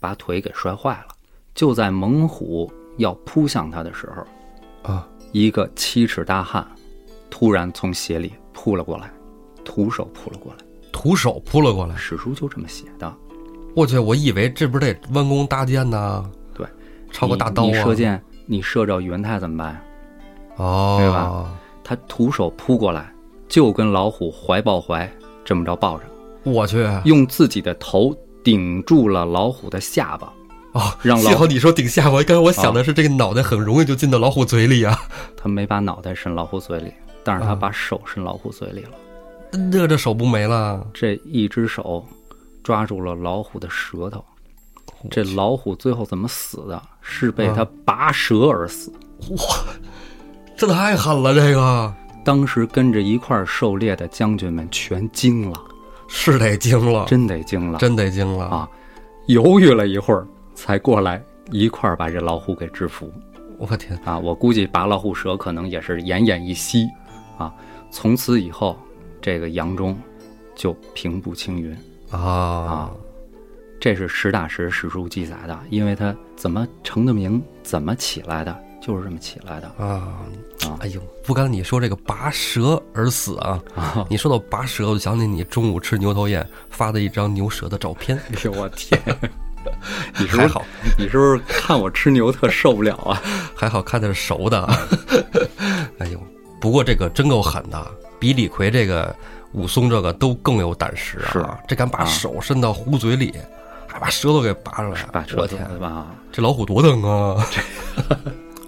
[0.00, 1.14] 把腿给摔坏了。
[1.54, 6.66] 就在猛虎要扑向他的时候，啊，一个七尺大汉
[7.28, 9.12] 突然从鞋里扑了过来，
[9.64, 10.64] 徒手扑了过来。
[10.90, 13.14] 徒手扑了过来，史书就这么写的。
[13.76, 16.66] 我去，我以为这不是得弯弓搭箭呢，对，
[17.12, 19.82] 抄个大刀啊，你你射箭，你射着宇文泰怎么办呀？
[20.56, 21.58] 哦，对吧？
[21.84, 23.12] 他徒手扑过来，
[23.48, 25.10] 就跟老虎怀抱怀
[25.44, 26.04] 这么着抱着，
[26.42, 30.32] 我去，用自己的头顶住了老虎的下巴。
[30.72, 34.98] 哦，让老幸好你说顶下巴，刚才我想的是这个脑袋很容易就进到老虎嘴里啊，
[35.36, 36.92] 他没把脑袋伸老虎嘴里，
[37.24, 38.90] 但是他啊把手伸老虎嘴里了。
[39.72, 42.06] 那这手不没了，这一只手
[42.62, 44.24] 抓住了老虎的舌头。
[45.10, 46.80] 这老虎最后怎么死的？
[47.00, 48.92] 是被他拔舌而死。
[49.30, 49.38] 哇
[50.56, 51.92] 这太狠了，这个
[52.24, 55.58] 当时跟着一块儿狩猎的将军们全惊了，
[56.12, 58.68] 是得惊了，真得惊了，真得惊了啊！
[59.26, 63.10] 犹豫了一会儿，才过来一块儿把这老虎给制服
[63.58, 64.18] 我天，啊！
[64.18, 66.86] 我估计拔老虎舌可能也是奄奄一息
[67.38, 67.54] 啊！
[67.90, 68.76] 从此以后，
[69.22, 69.96] 这个杨忠
[70.54, 71.74] 就平步青云。
[72.10, 72.90] 啊
[73.80, 80.26] 这是实打实史书记载的，因为他怎么成的名，怎么起来的，就就是这么起来的啊
[80.68, 84.06] 啊哎呦，不刚你说这个拔舌而死啊，啊！
[84.08, 89.00] 你说到拔舌，我就想起你中午吃牛头宴发的一张牛舌的照片， 哎呦我天，
[90.18, 90.64] 你是不是还好
[90.98, 93.22] 你是不是看我吃牛特受不了啊？
[93.54, 94.78] 还好看的是熟的啊。
[95.98, 96.20] 哎呦，
[96.60, 97.86] 不过这个真够狠的，
[98.18, 99.14] 比李逵这个
[99.52, 101.30] 武松这个都更有胆识啊！
[101.32, 103.34] 是这敢把啊手伸到虎嘴里，
[103.86, 105.66] 还把舌头给拔出来，把我天，
[106.32, 107.46] 这老虎多疼啊！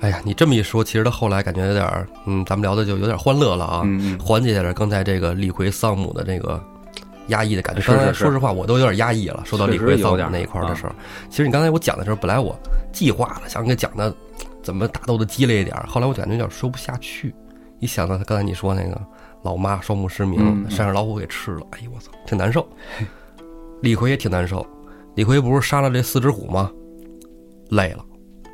[0.03, 6.61] 哎呀，你这么一说，其实他后来感觉有点儿，嗯，咱们聊的就有点欢乐了啊，嗯嗯缓解了刚才这个李逵丧母的这个
[7.29, 7.81] 压抑的感觉。
[7.87, 9.45] 刚才说实话，我都有点压抑了。
[9.47, 10.97] 说到李逵丧母那一块儿的时候，啊
[11.31, 12.59] 其实你刚才我讲的时候，本来我
[12.93, 14.13] 计划了想给讲的
[14.61, 17.33] 怎么打斗的激烈一点儿，后来我感觉有点说不下去。
[17.79, 19.01] 一想到他刚才你说那个
[19.43, 22.69] 老妈双目失明，山上老虎给吃了，哎呦我操，挺难受。
[23.83, 24.67] 李逵也挺难受，
[25.15, 26.69] 李逵不是杀了这四只虎吗？
[27.71, 28.05] 累了，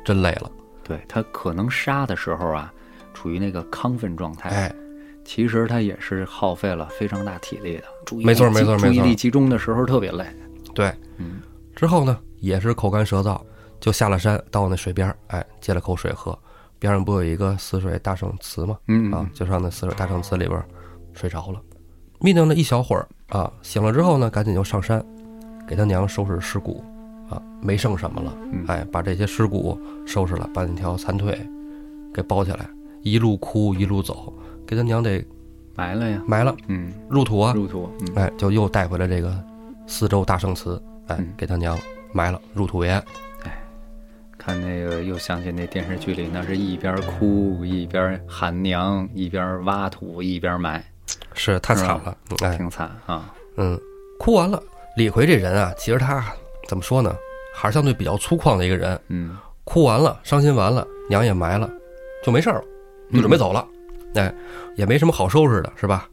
[0.05, 0.49] 真累了。
[0.89, 2.73] 对他可能杀的时候啊，
[3.13, 4.75] 处于那个亢奋状态，哎，
[5.23, 10.25] 其实他也是耗费了非常大体力的，注意力没错没错集注意力集中的时候特别累。
[10.73, 11.41] 对，嗯，
[11.75, 13.39] 之后呢，也是口干舌燥，
[13.79, 16.37] 就下了山，到那水边儿，哎，接了口水喝。
[16.79, 18.77] 边上不有一个死水大圣祠吗？
[18.87, 20.65] 嗯啊，就上那死水大圣祠里边儿
[21.13, 21.61] 睡着了。
[22.19, 25.05] 眯瞪了一小会儿啊，醒了之后呢，赶紧就上山，
[25.67, 26.83] 给他娘收拾尸骨
[27.29, 31.39] 啊，没剩什么了，嗯哎，把这些尸骨收拾了，把那条残腿
[32.13, 32.67] 给包起来，
[33.01, 34.33] 一路哭一路走，
[34.65, 35.23] 给他娘得
[35.75, 39.37] 埋了呀，埋了，嗯，入土啊，入土，嗯，哎，就又带回来这个
[39.87, 41.77] 四周大圣祠，哎嗯，给他娘
[42.11, 42.89] 埋了，入土为
[44.41, 50.81] 看那个又想起那电视剧里，那是一边哭一边喊娘，一边挖土一边埋，
[51.33, 53.33] 是太惨了，哎，挺惨啊。
[53.57, 53.77] 嗯，
[54.17, 54.63] 哭完了。
[54.95, 56.23] 李逵这人啊，其实他
[56.69, 57.15] 怎么说呢，
[57.53, 58.97] 还是相对比较粗犷的一个人。
[59.07, 61.69] 嗯哭完了，伤心完了，娘也埋了，
[62.23, 62.63] 就没事儿了，
[63.13, 63.67] 就准备走了。
[64.15, 64.33] 哎，
[64.75, 66.07] 也没什么好收拾的，是吧？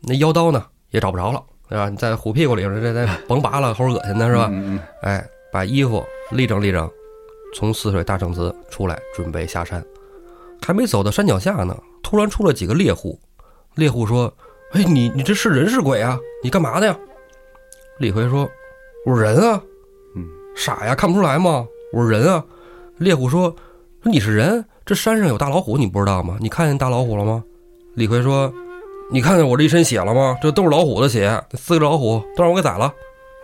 [0.00, 1.88] 那腰刀呢，也找不着了，对吧？
[1.88, 4.48] 你在虎屁股里头，这这甭拔了，齁恶心的是吧？
[4.50, 6.90] 嗯嗯哎，把衣服立正立正，
[7.54, 9.82] 从泗水大圣祠出来，准备下山。
[10.60, 13.18] 还没走到山脚下呢，突然出了几个猎户。
[13.74, 14.30] 猎户说
[14.72, 16.18] ：“哎，你你这是人是鬼啊？
[16.42, 16.98] 你干嘛的呀？”
[17.98, 18.46] 李逵说
[19.06, 19.62] ：“我是人啊。”
[20.58, 21.64] 嗯，傻呀，看不出来吗？
[21.92, 22.44] 我是人啊。
[22.98, 23.54] 猎户说
[24.02, 26.36] ：“说你是人，这山上有大老虎，你不知道吗？
[26.40, 27.44] 你看见大老虎了吗？”
[27.94, 28.52] 李逵说
[29.12, 30.36] ：“你看见我这一身血了吗？
[30.42, 32.92] 这都是老虎的血，四个老虎都让我给宰了。”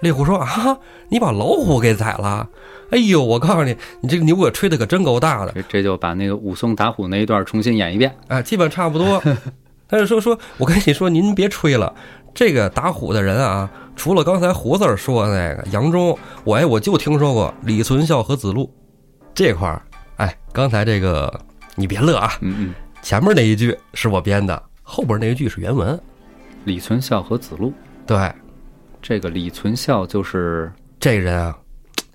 [0.03, 0.77] 猎户说：“啊，
[1.09, 2.49] 你把老虎给宰了？
[2.91, 8.15] 哎呦，我告诉你，你这个牛可吹的可真够大的，这这就把那个武松打虎那一段重新演一遍。
[8.27, 9.23] 哎，基本差不多。
[9.87, 11.95] 但是说说，我跟你说，您别吹了，
[12.35, 18.69] 这个打虎的人啊，除了刚才胡子儿说的那个杨忠，我哎我就听说过李存孝和子路。
[19.33, 19.81] 这块儿。
[20.17, 21.33] 哎，刚才这个
[21.75, 25.99] 你别乐啊，嗯嗯，前面那一句是我编的，后边那一句是原文。
[26.65, 27.73] 李存孝和子路，
[28.07, 28.33] 对，
[29.03, 31.59] 这个李存孝就是，这人啊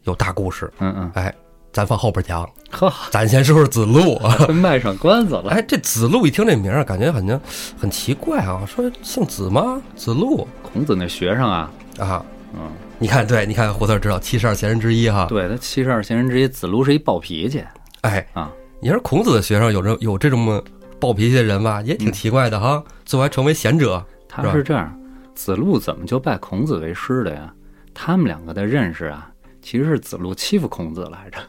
[0.04, 1.36] 有大故事，嗯嗯，哎，
[1.72, 2.50] 咱放后边讲。
[2.72, 4.48] 呵，咱先说说子路啊。
[4.54, 5.50] 卖上关子了。
[5.52, 7.42] 哎，这子路一听这名儿，感觉好像
[7.78, 9.82] 很奇怪啊，说姓子吗？
[9.96, 12.24] 子路孔子那学生啊，啊。
[12.54, 12.62] 嗯，
[12.98, 15.28] 你看，对，你看胡四知道七十二贤人之一哈。
[15.30, 17.64] 对他七十二贤人之一，子路是一暴脾气
[18.02, 18.52] 哎，啊。
[18.82, 20.64] 你说孔子的学生有这有这种
[21.00, 22.84] 暴脾气的人吧，也挺奇怪的哈。
[23.06, 25.00] 最后还成为贤者，他是这样，
[25.36, 27.54] 子路怎么就拜孔子为师的呀？
[27.94, 29.30] 他们两个的认识啊，
[29.62, 31.40] 其实是子路欺负孔子来着。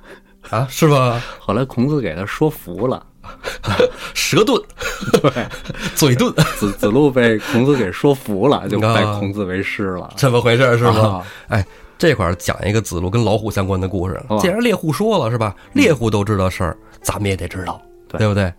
[0.56, 1.20] 啊，是吧？
[1.38, 3.04] 后来孔子给他说服了，
[4.14, 4.60] 舌盾，
[5.20, 5.30] 对，
[5.94, 11.00] 嘴遁，子子路被孔子给说服了，就拜啊孔子为师了，这么回事儿是吗？
[11.00, 11.66] 啊哎，
[11.98, 14.20] 这块儿讲一个子路跟老虎相关的故事。
[14.28, 15.54] 哦既然猎户说了是吧？
[15.74, 18.52] 猎户都知道事儿，咱们也得知道，对对不对？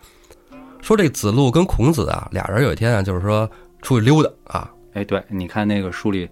[0.81, 3.49] 说这子路跟孔子啊，俩人有一天啊，就是说
[3.81, 6.29] 出去溜达啊，哎，对，你看那个书里，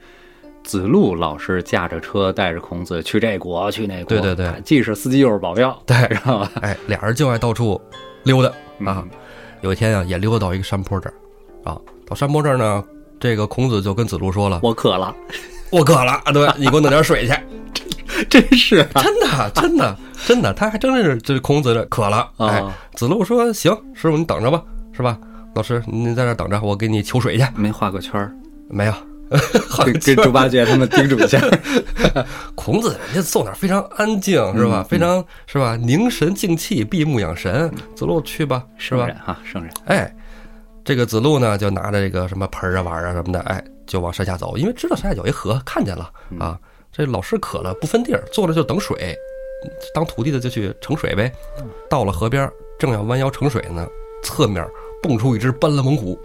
[0.70, 6.52] 子路老是驾着车带着孔子去这国去那国，对对对哎既是司机又是保镖，对知道吧？
[6.62, 7.82] 哎，俩人就爱到处
[8.24, 8.50] 溜达
[8.86, 9.02] 啊。
[9.04, 9.10] 嗯
[9.62, 11.14] 有一天啊，也溜达到一个山坡这儿
[11.70, 11.76] 啊，
[12.08, 12.84] 到山坡这儿呢，
[13.20, 15.14] 这个孔子就跟子路说了我渴了
[15.74, 17.34] ，：“我渴了， 对你给我弄点水去。
[18.30, 22.30] 真是啊，真的，真的，真的，他还真是这孔子这渴了。
[22.38, 25.18] 哎，啊子路说：“行，师傅你等着吧，是吧？
[25.56, 27.46] 老师您在这等着，我给你求水去。
[27.56, 28.32] 没画个圈儿，
[28.70, 28.94] 没有，
[29.86, 31.40] 跟跟猪八戒他们叮嘱一下。
[32.56, 34.82] 孔子人家坐那儿非常安静，是吧？
[34.82, 35.76] 嗯非常是吧？
[35.76, 37.72] 凝神静气，闭目养神。
[37.96, 39.18] 子路去吧，是吧圣人？
[39.18, 40.16] 哈，圣人，哎，
[40.84, 46.60] 这个子路呢，就拿着这个什么盆儿啊、碗啊什么的，哎，就往山下走，因为知道山下有一河，看见了啊。
[46.92, 49.16] 这老师渴了，不分地儿，坐着就等水，
[49.94, 51.32] 当徒弟的就去盛水呗。
[51.88, 53.88] 到了河边儿，正要弯腰盛水呢，
[54.24, 54.66] 侧面
[55.02, 56.20] 蹦出一只斑斓猛虎，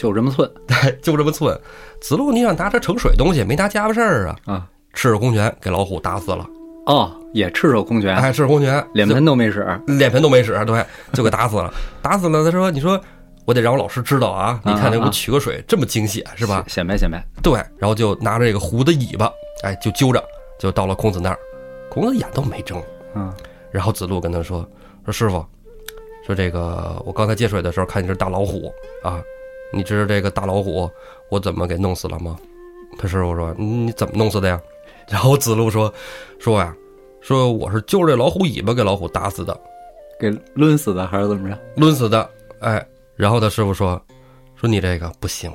[0.00, 0.50] 就这么寸
[1.02, 1.54] 就这么寸。
[2.00, 4.36] 子路，你想拿这盛水东西，没拿家伙事儿啊？
[4.46, 4.66] 啊。
[4.94, 6.46] 赤手空拳给老虎打死了。
[6.86, 10.82] 哦，也赤手空拳，哎，赤手空拳，脸盆都没使，脸盆都没使，对，
[11.12, 11.70] 就给打死了。
[12.00, 12.98] 打死了，他说：“你说
[13.44, 14.58] 我得让我老师知道啊！
[14.64, 16.64] 你看，给我取个水这么惊险，是吧？
[16.66, 17.22] 显摆显摆。
[17.42, 19.30] 对，然后就拿着这个虎的尾巴，
[19.62, 20.24] 哎，就揪着，
[20.58, 21.38] 就到了孔子那儿。
[21.90, 22.82] 孔子眼都没睁，
[23.14, 23.30] 嗯，
[23.70, 24.66] 然后子路跟他说
[25.04, 25.44] ：“说师傅，
[26.26, 28.72] 说这个我刚才接水的时候看见只大老虎
[29.04, 29.20] 啊，
[29.72, 30.90] 你知道这个大老虎
[31.30, 32.36] 我怎么给弄死了吗？”
[32.98, 34.60] 他师傅说：“你怎么弄死的呀？”
[35.08, 35.92] 然后子路说
[36.38, 36.74] ：“说呀，
[37.20, 39.58] 说我是揪着这老虎尾巴给老虎打死的，
[40.18, 41.58] 给抡死的还是怎么着？
[41.76, 42.28] 抡死的。
[42.60, 42.84] 哎，
[43.16, 44.00] 然后他师傅说：
[44.56, 45.50] 说你这个不行。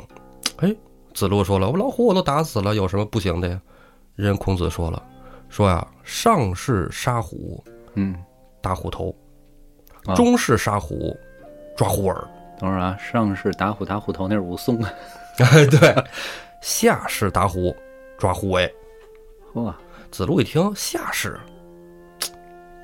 [0.57, 0.73] 哎，
[1.13, 3.61] 子路说了，我老虎我都打死了，有什么不行的呀？
[4.15, 5.03] 人孔子说了，
[5.49, 7.63] 说呀，上士杀虎，
[7.95, 8.15] 嗯，
[8.61, 9.13] 打虎头；
[10.05, 11.15] 啊中士杀虎，
[11.75, 12.27] 抓虎耳。
[12.59, 14.93] 等会儿啊，上士打虎打虎头，那是武松啊。
[15.37, 15.95] 哎， 对，
[16.61, 17.75] 下士打虎，
[18.17, 18.73] 抓虎尾。
[19.53, 19.73] 嚯，
[20.11, 21.39] 子路一听下士，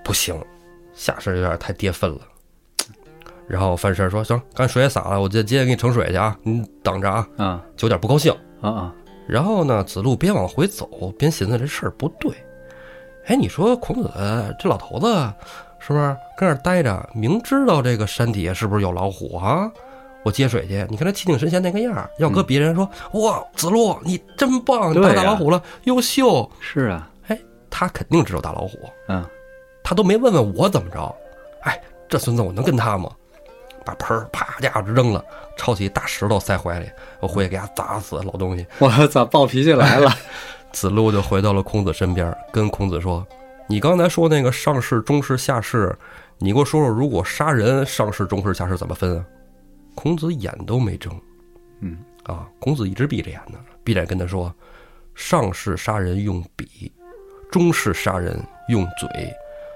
[0.04, 0.36] 不行，
[0.94, 2.20] 下士有点太跌份了。
[3.48, 7.28] 然后范事说：“行，刚才水也洒了，我接接着给你盛水去啊，你等着啊。
[7.38, 8.32] 啊”就有点不高兴。
[8.62, 8.96] 啊啊！
[9.28, 12.32] 然后呢，子路边往回走边寻思这事儿不对。
[13.26, 14.10] 哎，你说孔子
[14.60, 15.34] 这老头子
[15.86, 19.70] 是不是跟那儿待着，明知道这个山底下是不是有老虎啊？
[20.24, 26.48] 我接水去，你看他气定神闲那个样儿，要搁别人说、哇，子路你真棒，你打大老虎了，优秀。
[26.60, 27.40] 是啊，哎，
[27.72, 29.26] 他肯定知道大老虎，嗯，
[29.84, 31.16] 他都没问问我怎么着。
[31.64, 33.10] 哎，这孙子我能跟他吗？
[33.84, 35.26] 把盆儿啪家伙扔了，
[35.58, 36.88] 抄起一大石头塞怀里，
[37.20, 38.64] 我回去给他砸死老东西。
[38.78, 40.14] 我操，暴脾气来了。
[40.72, 43.26] 子路就回到了孔子身边，跟孔子说
[43.72, 45.98] ：“你刚才说那个上士、中士、下士，
[46.40, 49.26] 你给我说说，如果杀人，上士、中士、下士怎么分啊？”
[49.96, 51.10] 孔子眼都没睁，
[51.80, 54.54] 嗯啊，孔子一直闭着眼呢，闭着眼跟他说
[55.16, 56.92] ：“上士杀人用笔，
[57.50, 59.08] 中士杀人用嘴，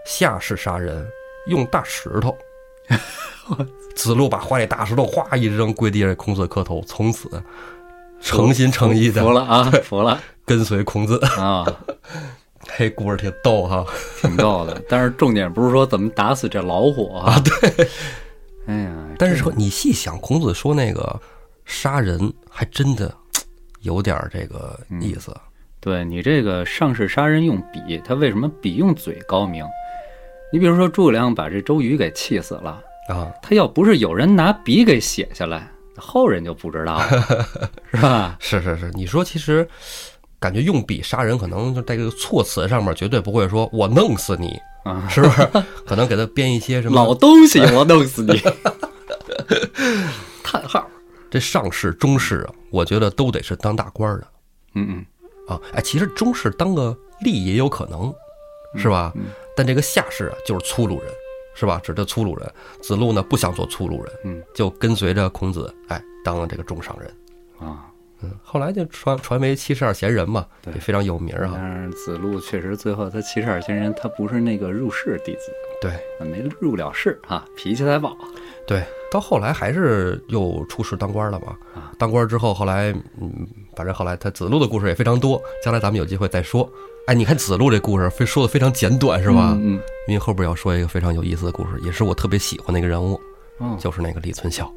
[0.06, 1.08] 下士杀人
[1.48, 2.36] 用大石头。
[3.96, 7.42] ”子路把怀里大石头哗一扔，跪地上，孔子磕头，从此
[8.20, 11.18] 诚心诚意的服了啊，服了 跟随孔子。
[11.38, 11.66] 啊，
[12.70, 13.86] 嘿，故事挺逗哈。
[14.22, 14.82] 挺逗的。
[14.90, 17.88] 但是重点不是说怎么打死这老虎啊，对。
[18.68, 21.20] 哎呀，但是说你细想，孔子说那个
[21.66, 23.14] 杀人，还真的
[23.82, 25.36] 有点儿这个意思。
[25.80, 29.64] 对你这个上士杀人用笔，他为什么笔用嘴高明？
[30.52, 37.08] 你比如说诸葛亮把这周瑜给气死了，啊，他要不是有人拿笔给写下来，后人就不知道了，
[37.94, 38.36] 是吧？
[38.40, 39.68] 是是是，你说其实
[40.40, 45.48] 感觉用笔杀人，可能就在这个措辞上面绝对不会说我弄死你，啊，是不是？
[45.86, 48.42] 可能给他编一些什么老东西，我弄死你！
[50.44, 50.88] 叹号。
[51.30, 54.28] 这上士、中士啊，我觉得都得是当大官的
[54.76, 55.06] 嗯嗯，
[55.48, 55.60] 啊。
[55.74, 58.14] 哎，其实中士当个吏也有可能，
[58.78, 59.12] 是吧？
[59.16, 59.26] 嗯
[59.58, 61.10] 但这个下士啊，就是粗鲁人，
[61.56, 61.80] 是吧？
[61.84, 62.50] 指的粗鲁人。
[62.82, 67.14] 子路呢，不想做粗鲁人，嗯就跟随着孔子，哎，当了这个中上人。
[67.58, 67.88] 啊，
[68.32, 71.54] 嗯，后来就传传为七十二贤人嘛，也非常有名啊。
[71.56, 75.92] 但是子路确实最后他七十二贤人，他不是那个入世弟子，对
[76.26, 78.16] 没入了世啊，脾气太暴。
[78.68, 81.56] 对，到后来还是又出仕当官了嘛。
[81.76, 86.68] 啊，当官之后，后来嗯，反正后来他子路的故事也非常多，将来咱们有机会再说。
[87.08, 89.56] 哎，你看子路这故事非说的非常简短，是吧？
[89.62, 93.20] 嗯因为后边要说一个非常有意思的故事，也是我特别喜欢的一个人物，
[93.60, 94.72] 嗯，就是那个李存孝。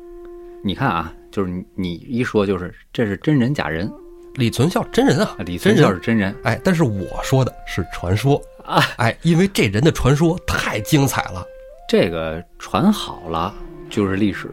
[0.64, 3.90] 你看啊，就是你你一说就是这是真人假人。
[4.35, 6.33] 李存孝真人啊啊，，李存孝是真人。
[6.44, 8.40] 哎，但是我说的是传说。
[8.64, 11.44] 啊，哎，因为这人的传说太精彩了。
[11.88, 13.53] 这个传好了
[13.90, 14.49] 就是历史。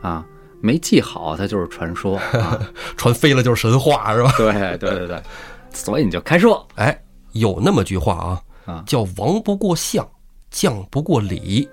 [0.00, 0.24] 啊，
[0.60, 2.16] 没记好它就是传说。
[2.38, 2.60] 啊。
[2.96, 4.32] 传飞了就是神话，是吧？
[4.36, 5.22] 对对对对，
[5.72, 6.64] 所以你就开说。
[6.76, 6.96] 哎，
[7.32, 10.08] 有那么句话啊，啊，叫“王不过相，
[10.50, 11.68] 将不过礼”。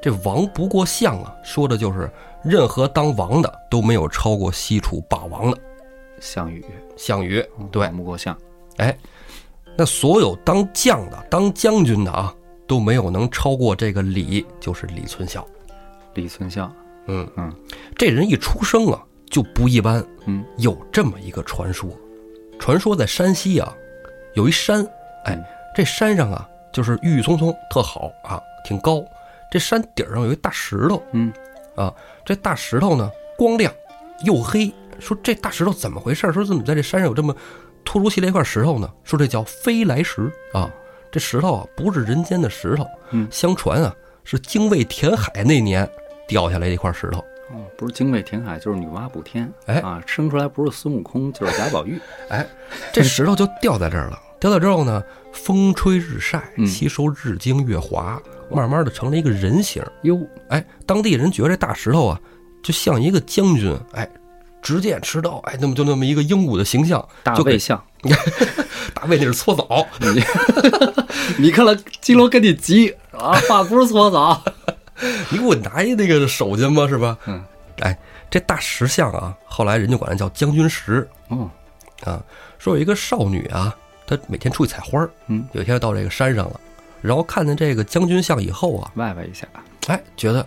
[0.00, 2.10] 这“王不过相”啊，说的就是
[2.42, 5.58] 任何当王的都没有超过西楚霸王的
[6.20, 6.64] 项羽
[6.96, 7.44] 项羽。
[7.70, 8.36] 对，王不过项，
[8.76, 8.96] 哎，
[9.76, 12.34] 那所有当将的、当将军的啊，
[12.66, 15.46] 都没有能超过这个李，就是李存孝。
[16.14, 16.70] 李存孝，
[17.06, 17.52] 嗯嗯，
[17.96, 20.04] 这人一出生啊就不一般。
[20.26, 21.88] 嗯，有这么一个传说，
[22.58, 23.72] 传说在山西啊，
[24.34, 24.84] 有一山，
[25.24, 29.02] 哎嗯，这山上啊就是郁郁葱葱，特好啊，挺高。
[29.50, 31.32] 这山顶上有一大石头，嗯
[31.76, 33.72] 啊，这大石头呢光亮
[34.24, 34.72] 又黑。
[34.98, 36.30] 说这大石头怎么回事？
[36.32, 37.34] 说怎么在这山上有这么
[37.84, 38.92] 突如其来一块石头呢？
[39.02, 40.70] 说这叫飞来石啊，
[41.10, 45.88] 这石头啊不是人间的石头，嗯相传啊是精卫填海那年
[46.28, 47.18] 掉下来的一块石头。
[47.50, 49.50] 哦，不是精卫填海，就是女娲补天。
[49.66, 51.98] 哎啊，生出来不是孙悟空，就是贾宝玉。
[52.28, 52.46] 哎，
[52.92, 54.20] 这石头就掉在这儿了。
[54.38, 55.02] 掉在之后呢，
[55.32, 59.82] 风吹日晒，嗯吸收日精月华，慢慢的成了一个人形。
[60.02, 62.20] 哟，哎，当地人觉得这大石头啊，
[62.62, 64.08] 就像一个将军，哎，
[64.62, 67.06] 执剑持刀，哎，那么就那么一个英武的形象。
[67.22, 67.82] 大卫像。
[68.94, 70.22] 大卫那是搓澡，你
[71.38, 74.42] 你看了金罗跟你急啊，话不是搓澡。
[75.30, 77.16] 你给我拿一那个手巾吧，是吧？
[77.26, 77.42] 嗯，
[77.80, 77.96] 哎，
[78.30, 81.48] 这大石像啊，后来人就管它叫将军石嗯，
[82.04, 82.22] 啊。
[82.58, 83.74] 说有一个少女啊，
[84.06, 86.60] 她每天出去采花儿，嗯，有一天到这个山上了，
[87.02, 89.46] 然后看见这个将军像以后啊，外外一下，
[89.86, 90.46] 哎，觉得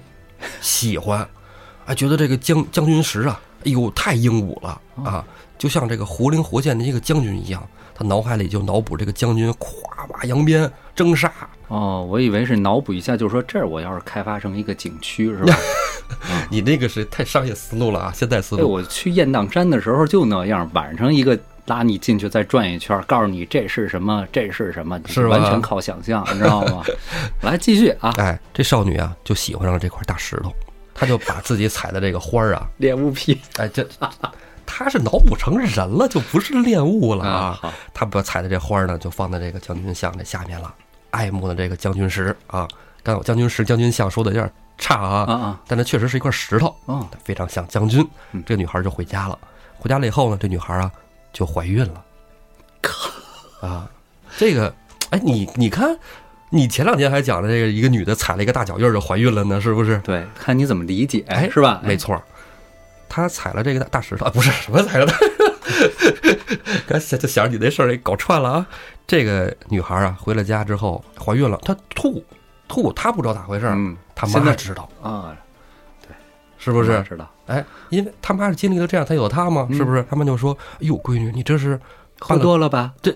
[0.62, 1.28] 喜欢，
[1.86, 5.26] 哎，觉得这个将将军石啊，哎呦，太英武了啊，
[5.58, 7.62] 就像这个活灵活现的一个将军一样。
[7.96, 9.68] 他脑海里就脑补这个将军咵
[10.12, 11.32] 把扬鞭征杀，
[11.68, 15.56] 哦，我以为是脑补一下，就是说这儿我要是开发成一个景区是吧？
[16.50, 18.68] 你那个是太商业思路了啊，现代思哎，路。
[18.72, 26.84] 我去雁荡山的时候就那样，晚上一个拉你进去再转一圈，告诉你这是什么，这是什么，是完全靠想象，你知道吗？
[27.42, 30.52] 来继续啊，哎，这少女啊就喜欢上了这块大石头，
[30.94, 33.88] 她就把自己采的这个花儿啊，恋物癖哎，这
[34.66, 37.60] 她是脑补成人了，就不是恋物了啊，啊。
[37.62, 40.74] 好，她把采的这花儿呢，就放在这个将军像这下面了，
[41.12, 42.68] 爱慕的这个将军石啊。
[43.04, 48.42] 刚有将军石、将军像说的有点差啊，啊啊，但它确实是一块石头，哦，它非常像将军嗯。
[48.46, 49.38] 这个女孩就回家了，
[49.78, 50.90] 回家了以后呢，这女孩啊
[51.34, 52.06] 就怀孕了。
[53.60, 53.90] 啊，
[54.38, 54.74] 这个，
[55.10, 55.98] 哎，你你看，
[56.50, 59.98] 你前两天还讲的这个一个女的踩了一个大脚印就怀孕了呢，是不是？
[60.00, 61.82] 对，看你怎么理解，哎是吧？
[61.84, 62.22] 没错，
[63.08, 65.14] 她踩了这个大大石头，啊、不是什么踩了的，
[66.86, 68.68] 刚才就想着你那事儿给搞串了啊。
[69.08, 72.24] 这个女孩啊，回了家之后怀孕了，她吐
[72.68, 75.36] 吐，她不知道咋回事儿，嗯，她妈知道，啊，
[76.64, 77.04] 是不是？
[77.04, 77.28] 是的？
[77.48, 80.06] 哎，因为他妈是经历了这样才有她嘛，是不是？
[80.10, 81.78] 他们就说：“哎呦，闺女，你这是
[82.20, 82.94] 喝多了吧？
[83.02, 83.12] 这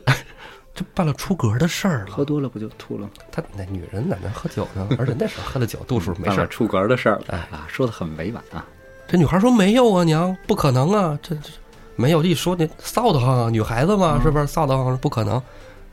[0.75, 2.11] 这办了出格的事儿了。
[2.11, 3.09] 喝多了不就吐了吗？
[3.31, 4.85] 他那女人哪能喝酒呢？
[4.99, 6.47] 而且那时候喝的酒，度数没事儿。
[6.47, 8.65] 出格的事儿了哎啊，说的很委婉啊。
[9.07, 11.49] 这女孩说：“没有啊，娘，不可能啊，这这
[11.95, 12.21] 没有。
[12.21, 14.97] 一说你臊得慌啊，女孩子嘛，是不是臊得慌？
[14.97, 15.41] 不可能。”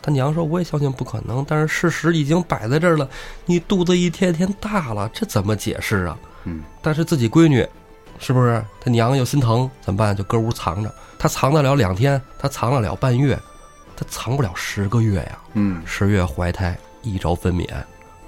[0.02, 3.08] 他娘说：“我也相信不可能，但是事实已经摆在这儿了，
[3.46, 7.66] 你肚子一天天大了，这怎么解释啊？”嗯，但是自己闺女，
[8.18, 8.64] 是不是？
[8.80, 10.16] 他娘又心疼，怎么办？
[10.16, 10.94] 就搁屋藏着。
[11.18, 13.38] 他藏得了两天，他藏得了半月，
[13.96, 15.38] 他藏不了十个月呀。
[15.54, 17.66] 嗯，十月怀胎，一朝分娩，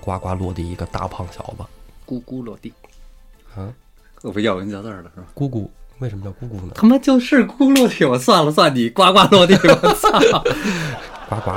[0.00, 1.64] 呱呱落地一个大胖小子。
[2.06, 2.72] 咕咕落地，
[3.54, 3.68] 啊，
[4.22, 5.10] 我不咬文嚼字了是吧？
[5.34, 6.72] 咕咕为什么叫姑姑呢？
[6.74, 10.42] 他妈就是咕落地，我算了算你，呱呱落地，我 操！
[11.28, 11.52] 呱呱，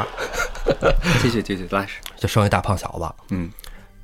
[1.21, 3.25] 继续继续来，就生一大胖小子。
[3.29, 3.49] 嗯，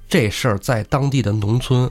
[0.07, 1.89] 这事儿在当地的农村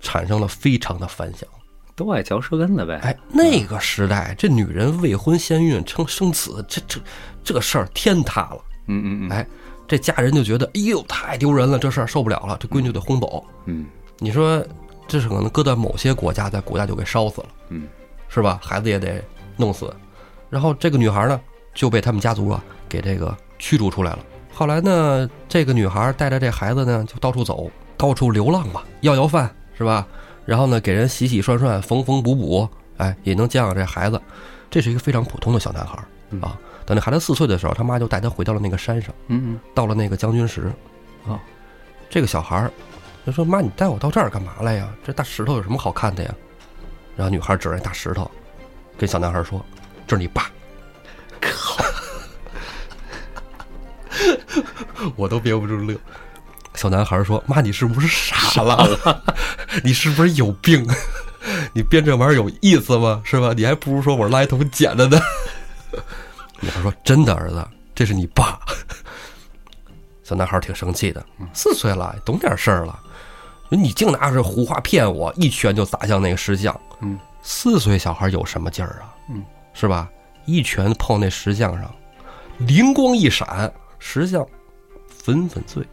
[0.00, 1.48] 产生了非常的反响。
[1.94, 2.98] 都爱嚼舌根子呗。
[3.02, 7.00] 哎，那个时代，这女人未婚先孕生生子，这这
[7.44, 8.60] 这事儿天塌了。
[8.86, 9.46] 嗯嗯嗯，哎，
[9.86, 13.44] 这家人就觉得，哎呦，太丢人了，这事儿受不了了，这闺女就得轰走。
[13.66, 13.86] 嗯
[14.18, 14.64] 你说，
[15.06, 17.86] 这是可能搁在某些国家，在国家就给烧死了，嗯，
[18.28, 18.58] 是吧？
[18.62, 19.22] 孩子也得
[19.56, 19.94] 弄死。
[20.48, 21.40] 然后这个女孩呢，
[21.74, 24.20] 就被他们家族啊给这个驱逐出来了。
[24.52, 30.06] 后来呢，这个女孩带着这孩子呢，就到处走，到处流浪吧，要要饭是吧？
[30.44, 34.20] 然后呢，给人洗洗涮涮，缝缝补补，哎，也能教养这孩子。
[34.68, 36.60] 这是一个非常普通的小男孩嗯啊。
[36.84, 40.70] 等这孩子四岁的时候，他妈就带他回到了那个山上，嗯到了那个将军石。
[41.26, 41.40] 啊，
[42.10, 42.70] 这个小孩儿
[43.24, 44.92] 就说：“妈，你带我到这儿干嘛来呀？
[45.02, 46.34] 这大石头有什么好看的呀？”
[47.16, 48.30] 然后女孩指着那大石头，
[48.98, 49.64] 跟小男孩说
[50.06, 50.50] ：“这是你爸。”
[51.40, 51.82] 靠！
[55.16, 55.96] 我都憋不住乐。
[56.80, 59.22] 小男孩说：“妈，你是不是傻了？
[59.84, 60.82] 你是不是有病？
[61.74, 63.20] 你编这玩意儿有意思吗？
[63.22, 63.52] 是吧？
[63.54, 65.20] 你还不如说我是垃圾桶捡的呢。”
[66.58, 68.58] 女孩说：“真的，儿子，这是你爸。
[70.24, 71.22] ”小男孩挺生气的，
[71.52, 72.98] 四岁了，懂点事儿了。
[73.68, 76.80] 你净拿着胡话骗我，一拳就砸向那个石像。
[77.00, 79.12] 嗯，四岁小孩有什么劲儿啊？
[79.28, 80.08] 嗯，是吧？
[80.46, 81.94] 一拳碰那石像上，
[82.56, 84.46] 灵光一闪，石像
[85.06, 85.86] 粉粉碎。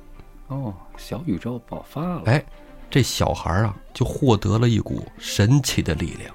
[0.48, 2.22] 哦，小宇宙爆发了。
[2.26, 2.44] 哎，
[2.90, 6.34] 这小孩啊，就获得了一股神奇的力量。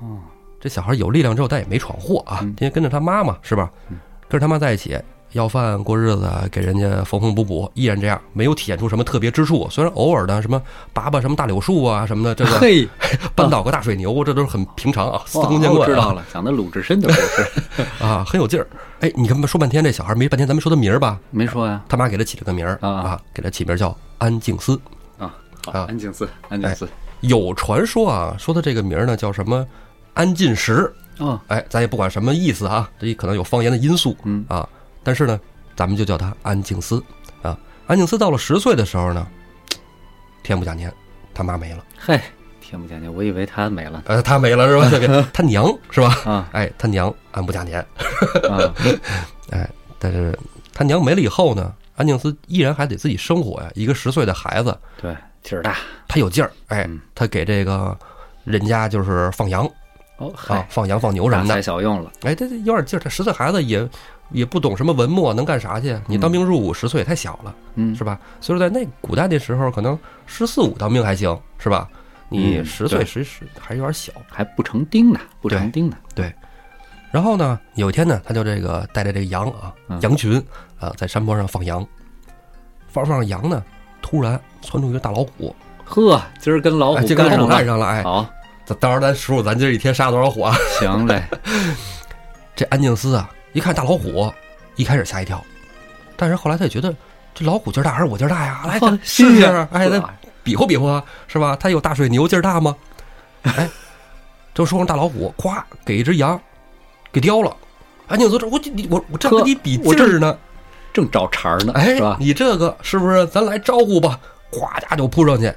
[0.00, 0.18] 哦，
[0.60, 3.70] 这小孩有力量之后，但也没闯祸啊，嗯因为跟着他妈妈，是吧？
[4.28, 4.96] 跟着他妈在一起，
[5.32, 9.68] 要饭过日子，给人家缝缝补补，依然这样，没有体现出什么特别之处。
[9.70, 12.88] 虽然偶尔的什么拔拔什么大柳树啊什么的，这个嘿，
[13.34, 15.92] 扳倒个大水牛，这都是很平常啊，司空见我惯、啊。
[15.92, 18.66] 知道了，讲的鲁智深的故事 啊，很有劲儿。
[19.00, 21.18] 哎，你看说半天，这小孩没半天，咱们说他名儿吧？
[21.30, 21.82] 没说呀？
[21.88, 24.78] 他妈给他起了个名儿啊啊，给他起名叫安静思。
[25.18, 25.34] 啊
[25.72, 26.88] 啊安静思，安静寺。
[27.20, 29.66] 有传说啊，说他这个名儿呢叫什么
[30.14, 34.68] 安进石，哦，哎，咱也不管什么意思啊，这可能有方言的因素嗯啊，
[35.02, 35.40] 但是呢，
[35.74, 37.02] 咱们就叫他安静思
[37.42, 37.58] 啊。
[37.86, 39.26] 安静思到了十岁的时候呢，
[40.42, 40.92] 天不假年，
[41.32, 42.20] 他妈没了，嘿，
[42.70, 45.26] 听不见见，我以为他没了呃，他没了是吧？
[45.34, 46.16] 他娘是吧？
[46.24, 47.80] 啊哎，他娘安不假年，
[48.48, 48.72] 啊！
[49.50, 49.68] 哎，
[49.98, 50.38] 但是
[50.72, 53.68] 他娘没了以后呢，安静思依然还得自己生活呀。
[53.74, 55.78] 一个十岁的孩子，对，劲儿大。
[56.06, 57.98] 他有劲儿，哎嗯，他给这个
[58.44, 59.68] 人家就是放羊
[60.18, 62.12] 哦，啊，，放羊放牛什大材么的，小用了。
[62.22, 63.02] 哎，这这有点劲儿。
[63.02, 63.88] 这十岁孩子也
[64.30, 65.98] 也不懂什么文墨，能干啥去？
[66.06, 68.16] 你当兵入伍十岁也太小了，嗯，是吧？
[68.40, 71.88] 所以说在那古代那时候，可能十四五当兵还行，是吧？
[72.30, 74.12] 你嗯十岁对十十还有点小。
[74.28, 75.96] 还不成丁呢，不成丁呢。
[76.14, 76.32] 对
[77.10, 80.42] 然后呢，有一天呢，他就这个带着这个羊啊嗯，羊群
[80.78, 81.84] 啊，在山坡上放羊，
[82.88, 83.62] 放着放着羊呢，
[84.00, 85.54] 突然窜出一个大老虎，
[85.84, 87.44] 呵，今儿跟老哎，虎干上了。
[87.44, 88.30] 虎干上了，哎，好，
[88.64, 90.54] 咱到时候咱数数，咱今儿一天杀了多少虎啊？
[90.78, 91.22] 行 嘞。
[92.54, 94.32] 这安静思啊，一看大老虎，
[94.76, 95.44] 一开始吓一跳，
[96.16, 96.94] 但是后来他也觉得
[97.34, 98.62] 这老虎劲儿大还是我劲儿大呀？
[98.66, 99.88] 来，试试哎，
[100.42, 101.56] 比划比划，是吧？
[101.56, 102.76] 他有大水牛劲儿大吗？
[103.42, 103.68] 哎，
[104.54, 106.40] 就说上大老虎，咵给一只羊
[107.12, 107.56] 给叼了。
[108.08, 110.36] 哎，你说这我你我我正跟你比劲儿呢，
[110.92, 112.16] 正找茬儿呢，哎是吧，？
[112.18, 113.26] 你这个是不是？
[113.28, 114.18] 咱来招呼吧！
[114.50, 115.52] 咵家就扑上去，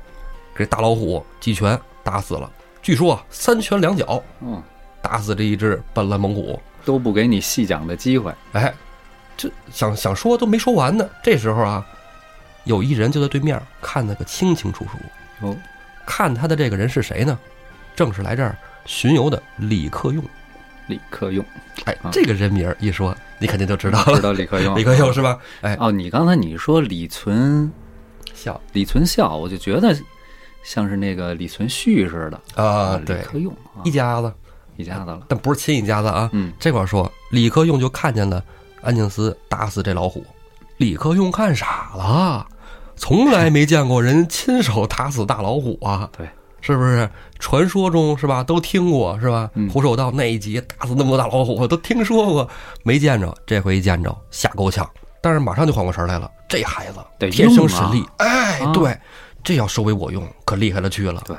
[0.56, 2.50] 给大老虎几拳打死了。
[2.82, 4.62] 据说啊，三拳两脚嗯，
[5.02, 6.60] 打死这一只斑斓猛虎。
[6.86, 8.32] 都不给你细讲的机会。
[8.52, 8.74] 哎，
[9.38, 11.10] 这想想说都没说完呢。
[11.24, 11.86] 这时候啊，
[12.66, 14.98] 有一人就在对面看得个清清楚楚。
[15.42, 15.56] 哦，
[16.06, 17.38] 看他的这个人是谁呢？
[17.96, 20.24] 正是来这儿巡游的李克用。
[20.88, 21.46] 李克用，
[21.86, 24.22] 哎啊，这个人名儿一说，你肯定就知道了 知。
[24.22, 25.38] 道李克用， 李克用是吧？
[25.62, 27.72] 哎，哦，你刚才你说李存
[28.34, 29.98] 孝李存孝，我就觉得
[30.62, 34.34] 像是那个李存勖似的啊，李，克用啊一家子，
[34.76, 35.22] 一家子了。
[35.30, 36.30] 但不是亲一家子啊。
[36.34, 38.44] 嗯，这块儿说，李克用就看见了
[38.82, 40.26] 安静思打死这老虎，
[40.78, 42.46] 李克用看傻了，
[43.04, 46.10] 从来没见过人亲手打死大老虎啊。
[46.18, 46.26] 对，
[46.62, 47.10] 是不是？
[47.38, 48.42] 传说中是吧？
[48.42, 49.52] 都听过是吧？
[49.56, 52.50] 嗯胡守道那一集打死那么多大老虎，都听说过，
[52.82, 53.36] 没见着。
[53.46, 54.90] 这回一见着，吓够呛。
[55.20, 58.98] 但是马上就缓过神来了，这孩子天生神力，哎，啊对，
[59.44, 61.22] 这要收为我用，可厉害了去了。
[61.26, 61.36] 对，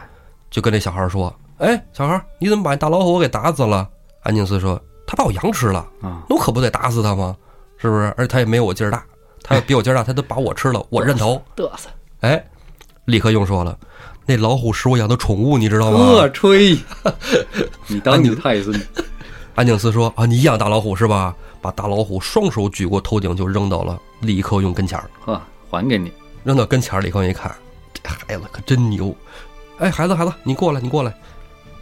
[0.51, 3.89] 就跟那小孩说：“哎，小孩，你怎么把那大老虎给打死了？”
[4.23, 7.35] 安静思说：“他把我羊吃了，啊，那我可不得打死他吗？
[7.79, 8.13] 是不是？
[8.19, 9.03] 而且他也没有我劲儿大，
[9.47, 11.41] 他要比我劲儿大，他都把我吃了，我认头。
[11.55, 11.91] 嘚瑟，
[12.21, 12.43] 哎，
[13.05, 13.79] 李克用说了，
[14.25, 15.99] 那老虎是我养的宠物，你知道吗？
[15.99, 16.29] 我？
[16.31, 16.77] 吹，
[17.87, 18.75] 你当你太孙，
[19.55, 21.37] 安景思说啊，你养大老虎是吧？
[21.61, 25.41] 把大老虎双手举过头顶就扔到了李克用跟前儿，呵，
[25.71, 26.11] 还给你。
[26.43, 27.55] 扔到跟前儿，李克用一看，
[27.93, 29.15] 这孩子可真牛。
[29.79, 31.15] 哎，孩子孩子，你过来，你过来，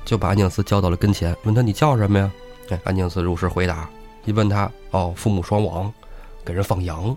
[0.05, 2.31] 就把安景思叫到了跟前，问他你叫什么呀？
[2.71, 3.89] 哎，安景思如实回答。
[4.25, 5.93] 一问他，哦，父母双亡，
[6.45, 7.17] 给人放羊。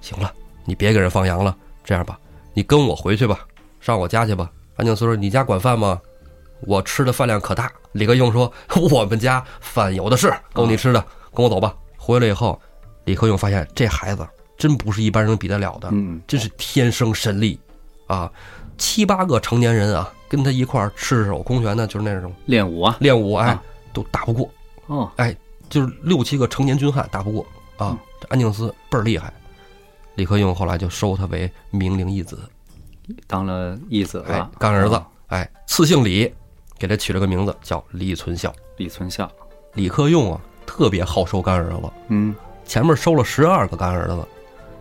[0.00, 0.32] 行了，
[0.64, 2.18] 你别给人放羊了，这样吧，
[2.54, 3.40] 你跟我回去吧，
[3.80, 4.50] 上我家去吧。
[4.76, 6.00] 安静思说：“你家管饭吗？
[6.62, 8.50] 我吃的饭量可大。”李克用说
[8.90, 12.58] ：“我们家饭有的是，够你吃的，跟我走吧。”回来以后，
[13.04, 14.26] 李克用发现这孩子
[14.56, 17.60] 真不是一般人能比得了的，嗯，真是天生神力
[18.06, 18.30] 啊！
[18.78, 22.96] 七八个成年人啊，跟他一块儿赤手空拳的，就是那种练武啊。
[23.00, 24.50] 练武，哎啊，都打不过，
[24.86, 25.36] 哦，哎，
[25.68, 27.42] 就是六七个成年军汉打不过
[27.76, 27.98] 啊嗯。
[28.20, 29.32] 这安静思倍儿厉害，
[30.20, 32.38] 李克用后来就收他为明灵义子，
[33.26, 36.30] 当了义子哎，，干儿子啊，哎，赐姓李，
[36.78, 38.54] 给他取了个名字叫李存孝。
[38.76, 39.26] 李存孝。
[39.72, 42.34] 李克用啊，特别好收干儿子，嗯，
[42.66, 44.22] 前面收了十二个干儿子，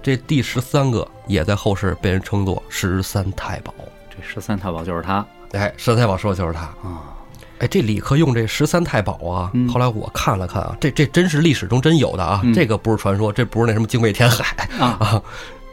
[0.03, 3.73] 这第十三个也在后世被人称作十三太保。
[4.09, 6.63] 这十三太保就是他哎，十三太保说的就是他。
[6.85, 7.15] 啊。
[7.59, 15.21] 哎，这李克用这十三太保啊，嗯后来我看了看啊，这这真是历史中真有的啊，嗯这个不是传说，这不是那什么精卫填海啊，啊，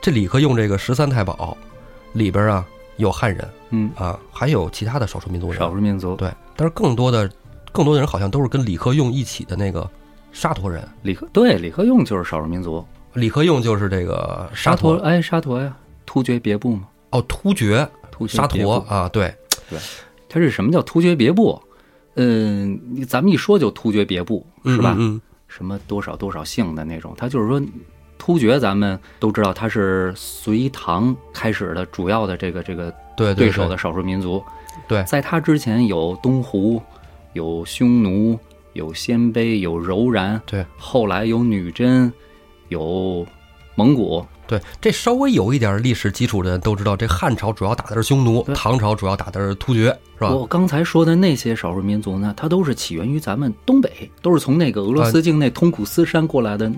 [0.01, 1.57] 这李克用这个十三太保
[2.13, 2.67] 里边啊
[2.97, 6.17] 有汉人嗯，啊，还有其他的少数民族人，少数民族。
[6.17, 7.31] 对，但是更多的
[7.73, 9.89] 更多的人好像都是跟李克用一起的那个
[10.33, 12.85] 沙陀人，李克对李克用就是少数民族。
[13.13, 15.75] 李克用就是这个沙陀哎，沙陀呀，
[16.05, 18.47] 突厥别部嘛，哦，突厥突厥沙。
[18.47, 19.35] 陀啊，对，
[20.29, 21.63] 它是什么叫突厥别部？
[22.17, 24.95] 嗯，咱们一说就突厥别部是吧？
[24.99, 27.63] 嗯，嗯什么多少多少姓的那种，他就是说，
[28.19, 34.43] 突厥咱们都知道，他是隋唐开始的主要的这个这个对对对手的少数民族。
[34.89, 36.83] 对在他之前有东胡，
[37.33, 38.39] 有匈奴，
[38.73, 42.13] 有鲜卑，有柔然，对，后来有女真，
[42.69, 43.27] 有
[43.75, 50.31] 蒙古，对，这稍微有一点历史基础的人都知道，这汉朝主要打的是匈奴，唐朝主要打的是突厥，是吧？
[50.35, 56.71] 我刚才说的那些少数民族呢，它都是起源于咱们东北，都是从那个俄罗斯境内通古斯山过来的。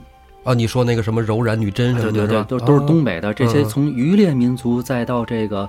[0.44, 3.34] 啊，你说那个什么柔然女真什么的，对对对，都都是东啊北的。
[3.34, 5.68] 这些嗯从渔猎民族再到这个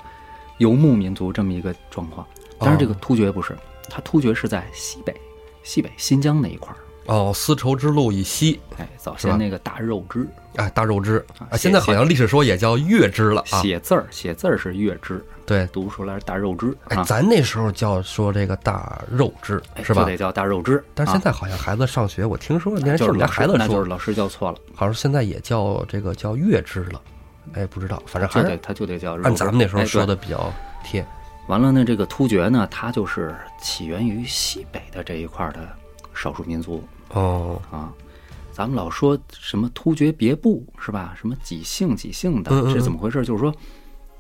[0.59, 2.25] 游牧民族这么一个状况。
[2.59, 3.57] 但是这个突厥不是，
[3.89, 5.13] 它突厥是在西北，
[5.63, 6.77] 西北新疆那一块儿。
[7.09, 13.61] 哦，丝绸之路以西，哎，早先那个大肉汁，哎，大肉汁啊，现在好像历史说也叫月汁了啊。
[13.61, 20.07] 写字儿写字儿是月汁，对，读出来是大肉汁哎，啊，咱那时候叫说这个大肉支哎是吧就？
[20.09, 20.83] 得叫大肉汁。
[20.93, 27.01] 但是现啊在好像孩子上学，我听说连就是老师孩子说，就是老师叫错了，好像现在也叫这个叫月汁了。
[27.53, 29.23] 哎，不知道，反正就得他就得叫肉。
[29.23, 30.53] 按咱们那时候哎说的比较
[30.83, 31.03] 贴。
[31.47, 35.67] 完了呢，这个突厥呢，它就是起源于西北的这一块儿的
[36.13, 37.93] 少数民族哦，啊。
[38.51, 41.15] 咱们老说什么突厥别部是吧？
[41.17, 43.23] 什么几姓几姓的，这是怎么回事？
[43.23, 43.53] 就是说，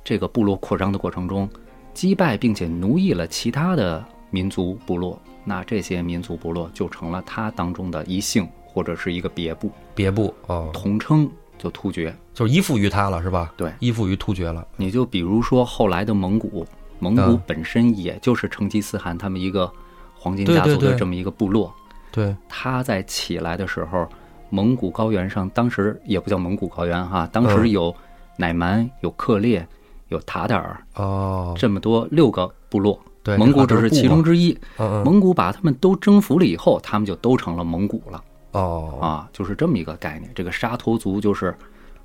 [0.01, 1.49] 这个部落扩张的过程中，
[1.93, 12.15] 击败并且奴役了其他的民族部落，那这些民族部落就成了他当中的一姓或者是一个别部，别部哦，统称就突厥。
[12.33, 13.51] 就是依附于他了是吧？
[13.57, 14.65] 对依附于突厥了。
[14.77, 16.65] 你就比如说后来的蒙古，
[16.99, 19.69] 蒙古嗯本身也就是成吉思汗他们一个
[20.17, 21.75] 黄金家族的这么一个部落。
[22.19, 24.05] 对，他在起来的时候，
[24.49, 27.69] 蒙古高原上当时也不叫蒙古高原哈，当时嗯。
[27.69, 27.95] 有
[28.35, 29.65] 乃蛮、有克烈、
[30.09, 34.51] 有塔塔尔哦，这么多六个部落，对，蒙古只是其中之一。
[34.77, 35.03] 嗯嗯。
[35.05, 38.21] 蒙古把他们都征服了以后，他们就都成了蒙古了。
[38.51, 38.99] 哦。
[39.01, 40.29] 啊，就是这么一个概念。
[40.35, 41.55] 这个沙陀族就是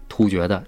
[0.09, 0.63] 突厥的，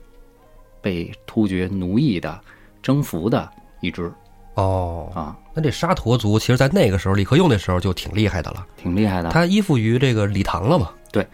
[0.81, 2.41] 被突厥奴役的、
[2.83, 3.49] 征服的
[3.81, 4.13] 一支
[4.57, 9.31] 哦，啊，那这沙陀族其实，在那个时候，李克用那时候就挺厉害的了，挺厉害的。
[9.31, 10.91] 他依附于这个李唐了嘛。
[11.13, 11.27] 对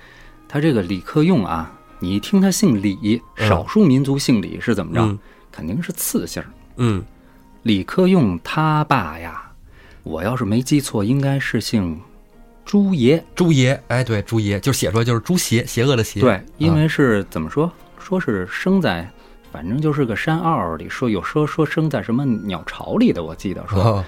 [0.48, 5.00] 他这个李克用啊，你一听他姓李，嗯少数民族姓李是怎么着？
[5.02, 5.18] 嗯
[5.50, 6.42] 肯定是次姓。
[6.76, 7.04] 嗯，
[7.62, 9.52] 李克用他爸呀，
[10.02, 12.00] 我要是没记错，应该是姓
[12.64, 13.22] 朱爷。
[13.34, 16.20] 朱爷，哎，对，朱爷，就写出来就是朱邪，邪恶的邪。
[16.20, 17.70] 对，因啊为是怎么说？
[17.98, 19.08] 说是生在，
[19.52, 24.04] 反正就是个山坳里，说有说说生在什么鸟巢里的，我记得说哦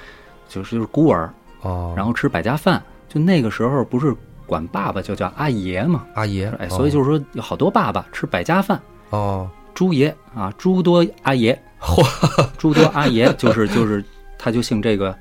[0.49, 1.31] 就是就是孤儿，
[1.61, 2.83] 哦，然后吃百家饭。
[3.07, 4.13] 就那个时候不是
[4.45, 6.05] 管爸爸就叫阿爷嘛？
[6.15, 8.81] 阿爷，哎，所以就是说有好多爸爸吃百家饭。
[9.11, 12.03] 哦，朱爷啊，诸多阿爷，嚯，
[12.59, 14.05] 诸多阿爷就是就是，
[14.39, 15.17] 他就姓这个。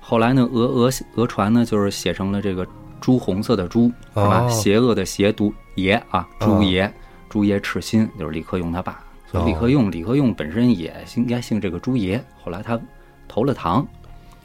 [0.00, 2.66] 后来呢，俄俄俄传呢，就是写成了这个
[3.00, 4.42] 朱红色的朱，是吧？
[4.42, 6.92] 哦邪恶的邪，毒爷啊，朱爷，
[7.28, 9.00] 朱爷赤心就是李克用他爸。
[9.26, 12.22] 所以李克用，李克用本身也应该姓这个朱爷。
[12.42, 12.80] 后来他
[13.26, 13.86] 投了唐，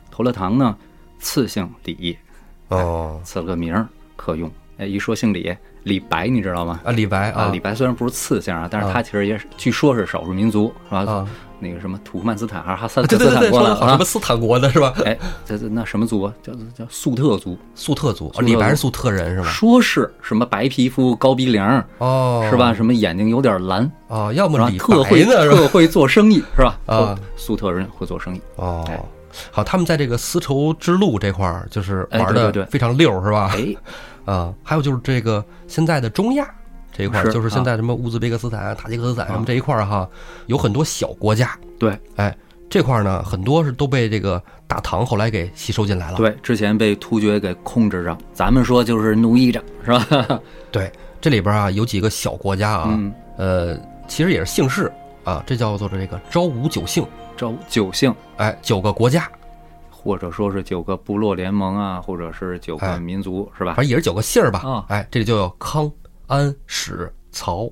[0.10, 0.76] 投了唐呢，
[1.20, 2.18] 赐姓李，
[2.70, 4.52] 哦， 赐了个名儿克用。
[4.78, 6.82] 哎，一说姓李，李白你知道吗？
[6.84, 11.28] 啊，李白啊，李白虽然不是次姓啊，但是他其实也是，据说是少数民族，是吧？
[11.62, 14.06] 啊，那个什么土库曼斯坦还是哈萨克斯坦国来啊说的什么？
[14.06, 14.94] 斯坦国的是吧？
[15.06, 16.34] 哎，这这那什么族啊？
[16.42, 19.48] 叫叫粟特族，粟特族，哦李白是粟特人是吧？
[19.48, 22.74] 说是什么白皮肤、高鼻梁，哦，是吧？？
[22.74, 24.78] 什么眼睛有点蓝，哦，要么李？
[24.78, 25.24] 特会？
[25.24, 26.78] 特会做生意，是吧？
[26.88, 28.42] 啊，粟特人会做生意。
[28.56, 29.00] 哦哎，
[29.52, 33.52] 好，他们在这个丝绸之路这块儿就是哎玩的非常溜是吧？
[33.56, 33.76] 哎，
[34.34, 36.50] 啊，还有就是这个现在的中亚
[37.02, 40.08] 这一块儿，就是现啊在什么乌兹别克斯坦、塔吉克斯坦什么啊这一块儿哈，
[40.46, 41.58] 有很多小国家。
[41.80, 42.36] 对哎，
[42.70, 46.18] 这块儿呢，很多是都被这个大唐后来给吸收进来了。
[46.18, 50.40] 对，之前被突厥给控制着，咱们说就是奴役着，是吧？
[50.72, 53.78] 对，这里边啊有几个小国家啊，嗯，呃，
[54.08, 54.92] 其实也是姓氏
[55.24, 57.04] 啊，这叫做这个昭武九姓，
[57.36, 58.14] 昭九姓。
[58.38, 59.28] 哎，九个国家，
[59.90, 63.84] 或者说是九个部落联盟啊，或者是九哎个民族，是吧反？
[63.84, 64.60] 正也是九个姓儿吧。
[64.60, 65.92] 啊哎，这里就有康、
[66.32, 67.70] 安、史、曹、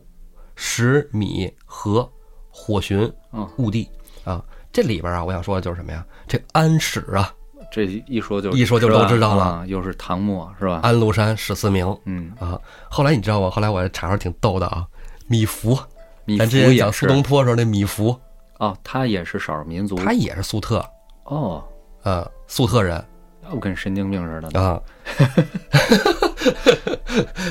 [0.53, 2.07] 石、米、和、
[2.49, 3.89] 火寻、嗯，兀帝
[4.25, 4.43] 啊。
[4.73, 6.05] 这里边啊，我想说的就是什么呀？
[6.27, 7.33] 这安史啊，
[7.71, 10.81] 这一说就一说就都知道了啊又是唐末，是吧？
[10.83, 12.59] 安禄山、史思明嗯，啊。
[12.89, 13.49] 后来你知道吗？
[13.49, 14.85] 后来我查着挺逗的啊，
[15.27, 15.79] 米芾，
[16.25, 18.13] 米咱之前讲苏东坡时候那米芾，
[18.57, 20.85] 哦，他也是少数民族他也是粟特，
[21.23, 21.63] 哦，
[22.03, 23.01] 呃，粟特人
[23.41, 24.59] 那我跟神经病似的呢。
[24.61, 24.81] 啊。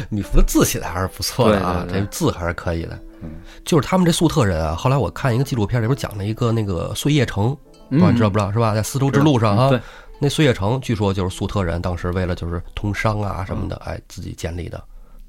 [0.08, 2.98] 米芾的字写的还是不错的啊，对对对这字还是可以的。
[3.22, 3.30] 嗯，
[3.64, 7.56] 就是他们这粟特人啊，后来我看一个纪录片里边讲了一个那个碎叶城，
[7.90, 8.74] 不知道嗯你知道不知道是吧？
[8.74, 9.80] 在丝绸之路上啊，嗯对，
[10.20, 14.82] 那碎叶城据说就是粟特人当时为了就是通商啊什么的，嗯哎，自己建立的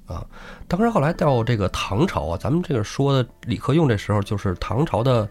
[0.05, 0.23] 啊。
[0.67, 5.27] 当然后来到这个唐朝啊，咱们这个说的李克用这时候就是唐朝的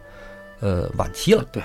[0.60, 1.44] 呃晚期了。
[1.52, 1.62] 对，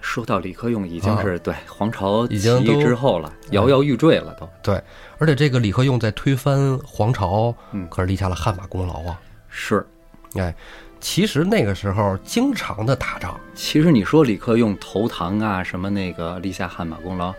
[0.00, 4.48] 说到李克用，已经是对皇朝已经起义之后了，摇摇欲坠了都。
[4.62, 4.82] 对，
[5.18, 9.20] 而且这个李克用在推翻皇朝，嗯可是立下了汗马功劳啊。
[9.48, 9.86] 是，
[10.34, 10.54] 哎，
[11.00, 17.34] 其实那个时候经常的打仗，其实你说李克用投唐啊，什么那个立下汗马功劳，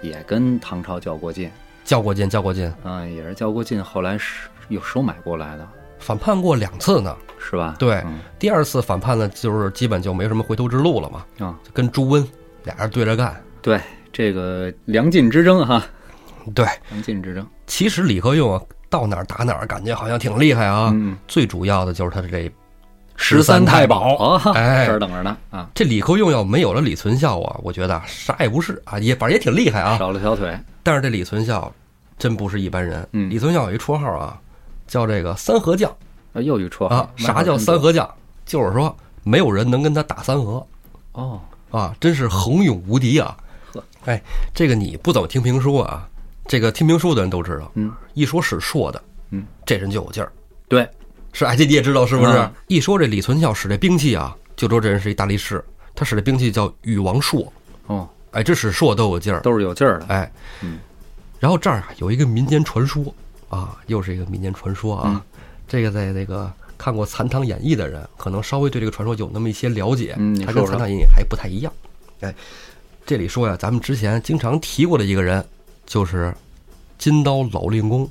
[0.00, 1.50] 也跟唐朝较过劲，
[1.84, 5.68] 较过劲，较过劲，嗯，也是较过劲，后来是又收买过来的，
[6.04, 7.16] 反叛过两次呢。
[7.46, 7.76] 是吧？
[7.78, 12.26] 对，嗯第二次反叛呢，就是基本就没什么回头之路了嘛，啊，就跟朱温
[12.62, 13.38] 俩人对着干。
[13.60, 13.78] 对，
[14.10, 15.84] 这个梁晋之争哈，
[16.54, 20.90] 对，梁晋之争，其实李克用啊，到哪儿打哪儿，感觉好像挺厉害啊。
[20.94, 22.50] 嗯，最主要的就是他的这
[23.16, 29.98] 十三太保哦，哎这儿等着呢啊，这李克用要没有了李存孝啊，我觉得啥也不是啊，也反正也挺厉害啊。
[29.98, 31.70] 少了条腿，但是这李存孝
[32.16, 33.06] 真不是一般人。
[33.12, 34.40] 嗯李存孝有一绰号啊，
[34.86, 35.90] 叫这个三合将
[36.32, 37.10] 啊，又一绰号啊。
[37.16, 37.78] 啥叫三？
[37.80, 38.08] 合将？
[38.44, 40.66] 就是说没有人能跟他打三合
[41.12, 43.36] 哦，啊，真是横勇无敌啊
[43.72, 43.82] 呵！
[44.04, 44.20] 哎，
[44.54, 46.08] 这个你不怎么听评书啊，
[46.46, 50.30] 这个听评书的人都知道，嗯，一说使硕的，嗯，这人就有劲儿。
[50.68, 50.86] 对，
[51.32, 52.32] 是，哎，这你也知道是不是？
[52.32, 55.64] 嗯一说这李存孝使这兵器啊，就说这人是一大力士。
[55.94, 57.48] 他使这兵器叫禹王槊，
[57.86, 59.40] 哦，哎，这使槊都有劲儿。
[59.40, 60.30] 都是有劲儿的，哎，
[60.60, 60.80] 嗯，
[61.38, 63.04] 然后这儿啊有一个民间传说
[63.54, 65.04] 啊，又是一个民间传说啊。
[65.06, 65.22] 嗯
[65.66, 70.14] 这个在那个看过《残唐演义》的人，可能稍微对这个传说有那么一些了解。
[70.18, 71.72] 嗯跟《残唐演义》还不太一样。
[72.20, 72.34] 哎，
[73.06, 75.42] 这里说呀，咱们之前经常提过的一个人，
[75.86, 76.34] 就是
[76.98, 78.08] 金刀老令公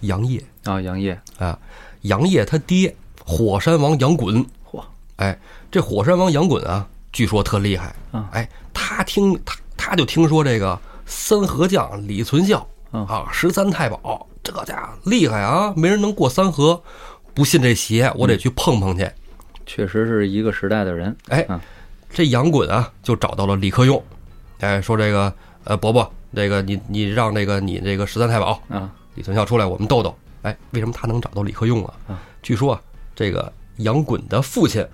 [0.00, 1.56] 杨业啊，杨业，啊。
[2.02, 4.82] 杨业他爹火山王杨衮，嚯，
[5.16, 5.38] 哎，
[5.70, 7.94] 这火山王杨衮啊，据说特厉害。
[8.10, 16.82] 啊哎，他听他他就听说这个三合将李存孝嗯啊，十三太保，这家伙厉害啊，没人能过三河。
[17.32, 19.08] 不信这邪，我得去碰碰去。
[19.64, 21.58] 确实是一个时代的人，哎嗯，
[22.10, 24.02] 这杨衮啊，就找到了李克用，
[24.58, 25.32] 哎，说这个
[25.62, 30.14] 呃伯伯，这个你你让这个你这个十三太保啊，李存孝出来，我们斗斗。
[30.42, 31.94] 哎，为什么他能找到李克用啊？
[32.08, 32.82] 啊据说啊，
[33.14, 34.84] 这个杨衮的父亲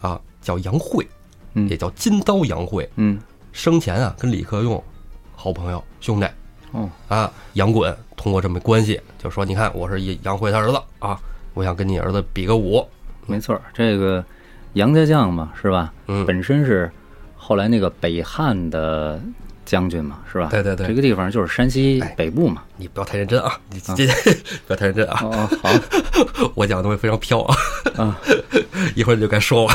[0.00, 1.06] 啊叫杨慧，
[1.52, 3.20] 嗯也叫金刀杨慧，嗯，
[3.52, 4.82] 生前啊跟李克用
[5.36, 6.26] 好朋友兄弟
[6.74, 7.30] 哦，啊。
[7.54, 11.18] 杨衮通过这么关系，就说你看我是杨惠他儿子啊，
[11.54, 12.86] 我想跟你儿子比个武。
[13.26, 14.22] 没错，这个
[14.74, 15.92] 杨家将嘛，是吧？
[16.08, 16.90] 嗯本身是
[17.36, 19.20] 后来那个北汉的
[19.64, 20.48] 将军嘛，是吧？
[20.50, 22.62] 对对对这个地方就是山西哎北部嘛。
[22.76, 23.58] 你不要太认真啊！
[23.70, 23.94] 你这
[24.66, 25.16] 不要太认真啊！
[25.62, 25.70] 好
[26.54, 27.56] 我讲的东西非常飘啊，
[27.96, 28.18] 啊，
[28.96, 29.70] 一会儿你就该说我。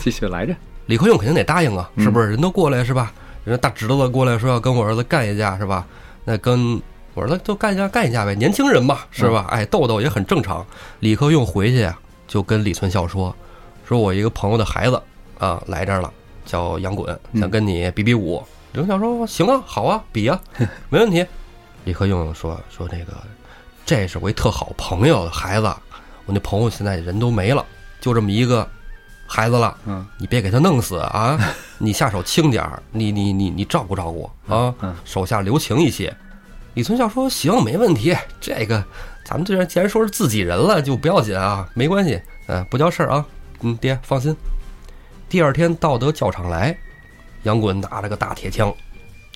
[0.00, 0.54] 继续来着。
[0.86, 2.30] 李克用肯定得答应啊，嗯是不是？
[2.30, 3.12] 人都过来是吧？
[3.44, 5.86] 人家大侄子过来说要跟我儿子干一架是吧？
[6.24, 6.80] 那跟
[7.14, 9.46] 我儿子就干一架干一架呗，年轻人嘛是吧？
[9.50, 10.64] 哎，斗斗也很正常。
[11.00, 13.34] 李克用回去啊，就跟李存孝说，
[13.84, 15.02] 说我一个朋友的孩子
[15.38, 16.12] 啊来这儿了，
[16.44, 18.42] 叫杨衮，想跟你比比武。
[18.72, 20.40] 李存孝说行啊，好啊，比啊，
[20.88, 21.26] 没问题。
[21.84, 23.12] 李克用说说这个，
[23.84, 25.66] 这是我一特好朋友的孩子，
[26.26, 27.66] 我那朋友现在人都没了，
[28.00, 28.66] 就这么一个
[29.32, 29.74] 孩子了。
[29.86, 31.38] 嗯你别给他弄死啊！
[31.78, 36.14] 你下手轻点儿，你你你你照顾照顾啊嗯，手下留情一些。
[36.74, 38.14] 李存孝说：“行，没问题。
[38.40, 38.84] 这个
[39.24, 43.24] 咱们这人既然说是自己人了，就不要紧啊，没关系，嗯、不叫事儿啊。
[43.60, 44.36] 嗯，爹放心。”
[45.30, 46.76] 第二天到得教场来，
[47.44, 48.72] 杨衮拿着个大铁枪，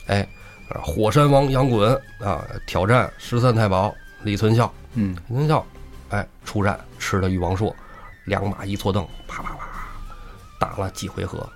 [0.09, 0.21] 哎，
[0.69, 4.73] 啊火山王杨衮啊挑战十三太保李存孝。
[4.95, 5.67] 嗯李存孝，
[6.11, 7.73] 哎，出战吃了禹王槊，
[8.25, 9.67] 两马一错蹬，啪啪啪，
[10.59, 11.47] 打了几回合。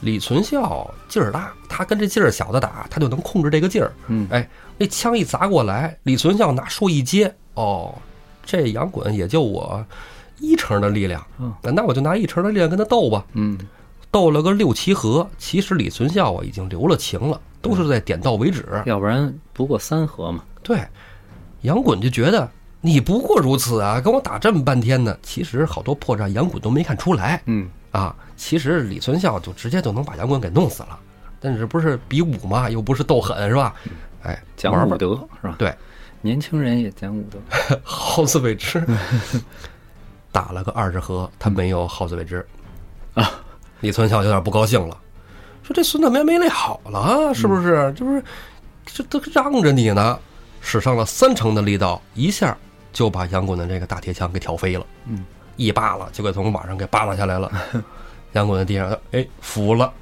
[0.00, 3.92] 李存孝劲儿大，他跟这劲儿小的打，他就能控制这个劲儿。
[4.08, 7.94] 嗯哎，那枪一砸过来，李存孝拿树一接，哦，
[8.44, 9.84] 这杨衮也就我
[10.40, 13.24] 一成的力量，嗯那我就拿一成的力量跟他斗吧。
[13.34, 13.56] 嗯
[14.10, 18.66] 斗了个六七合，其实李存孝啊已经留了情了，都是在点到为止。
[18.84, 20.42] 要不然不过三合嘛。
[20.64, 20.84] 对，
[21.62, 22.50] 杨衮就觉得
[22.80, 25.16] 你不过如此啊，跟我打这么半天呢。
[25.22, 28.14] 其实好多破绽杨衮都没看出来嗯啊。
[28.36, 30.98] 其实李存孝就直接就能把杨衮给弄死了，
[31.38, 33.74] 但是不是比武嘛，又不是斗狠是吧？
[34.24, 35.54] 哎，讲武德是吧？
[35.58, 35.72] 对，
[36.20, 37.38] 年轻人也讲武德。
[37.84, 38.84] 好自为之。
[40.32, 42.44] 打了个二十合，他没有好自为之
[43.14, 43.30] 啊。
[43.80, 44.96] 李存孝有点不高兴了，
[45.62, 47.92] 说这孙子没练好了，是不是？
[47.96, 48.24] 这不是
[48.86, 50.18] 这都让着你呢，
[50.60, 52.56] 使上了三成的力道，一下
[52.92, 54.86] 就把杨衮的这个大铁枪给挑飞了。
[55.06, 55.24] 嗯，
[55.56, 57.50] 一扒拉就给从马上给扒拉下来了。
[58.32, 59.92] 杨衮在地上，哎，服了。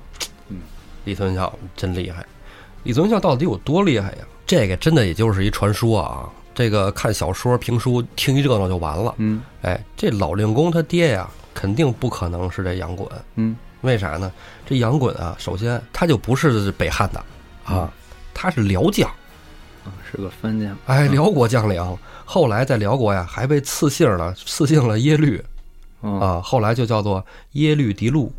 [0.48, 0.58] 嗯，
[1.04, 2.24] 李存孝真厉害。
[2.84, 4.18] 李存孝到底有多厉害呀？
[4.46, 6.28] 这个真的也就是一传说啊。
[6.54, 9.14] 这个看小说、评书，听一热闹就完了。
[9.18, 13.08] 嗯哎，这老令公他爹呀，肯定不可能是这杨衮。
[13.36, 14.30] 嗯为啥呢？
[14.66, 17.24] 这杨衮啊，首先他就不是北汉的
[17.64, 17.90] 啊，
[18.34, 19.08] 他是辽将，
[19.84, 20.76] 啊，是个番将。
[20.86, 21.98] 哎，辽国将领。
[22.32, 25.44] 后来在辽国呀，还被赐姓了，赐姓了耶律
[26.00, 28.32] 哦啊，后来就叫做耶律狄禄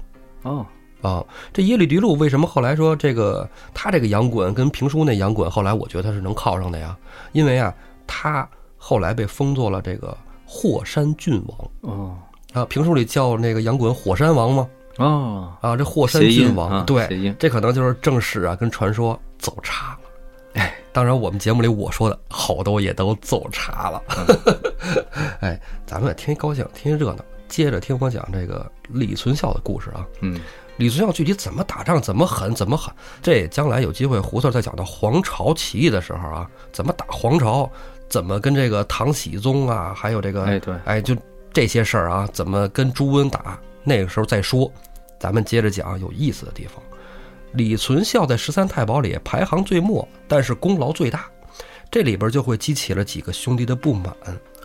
[0.44, 0.66] 哦，
[1.02, 1.22] 啊。
[1.52, 6.98] 这耶律狄禄为什么后来说这个他这个杨衮跟评书那杨衮，后来我觉得他是能靠上的呀？
[7.34, 7.74] 因为啊，
[8.08, 12.18] 他后来被封做了这个霍山郡王哦
[12.54, 12.64] 啊。
[12.64, 14.70] 评书里叫那个杨衮火山王吗？
[15.00, 19.98] 哦，啊，这霍山郡王，啊对，这可能就是正史啊跟传说走岔了。
[19.98, 20.01] 哎，
[20.94, 24.02] 当然我们节目里我说的好多也都走岔了。
[25.42, 30.06] 哎，咱们听一高兴，听一热闹，接着听我讲这个李存孝的故事啊。
[30.22, 30.40] 嗯
[30.78, 37.70] 李存孝具体怎么打仗，怎么狠，怎么狠，这将来有机会胡同再讲到黄巢起义的时候啊，怎么打黄巢，
[38.10, 41.16] 怎么跟这个唐僖宗啊，还有这个哎对哎，就
[41.54, 44.72] 这些事儿啊，怎么跟朱温打，那个时候再说。
[45.20, 46.82] 咱们接着讲有意思的地方。
[47.54, 51.26] 李存孝在十三太保里排行最末，但是功劳最大，
[51.90, 54.16] 这里边就会激起了几个兄弟的不满。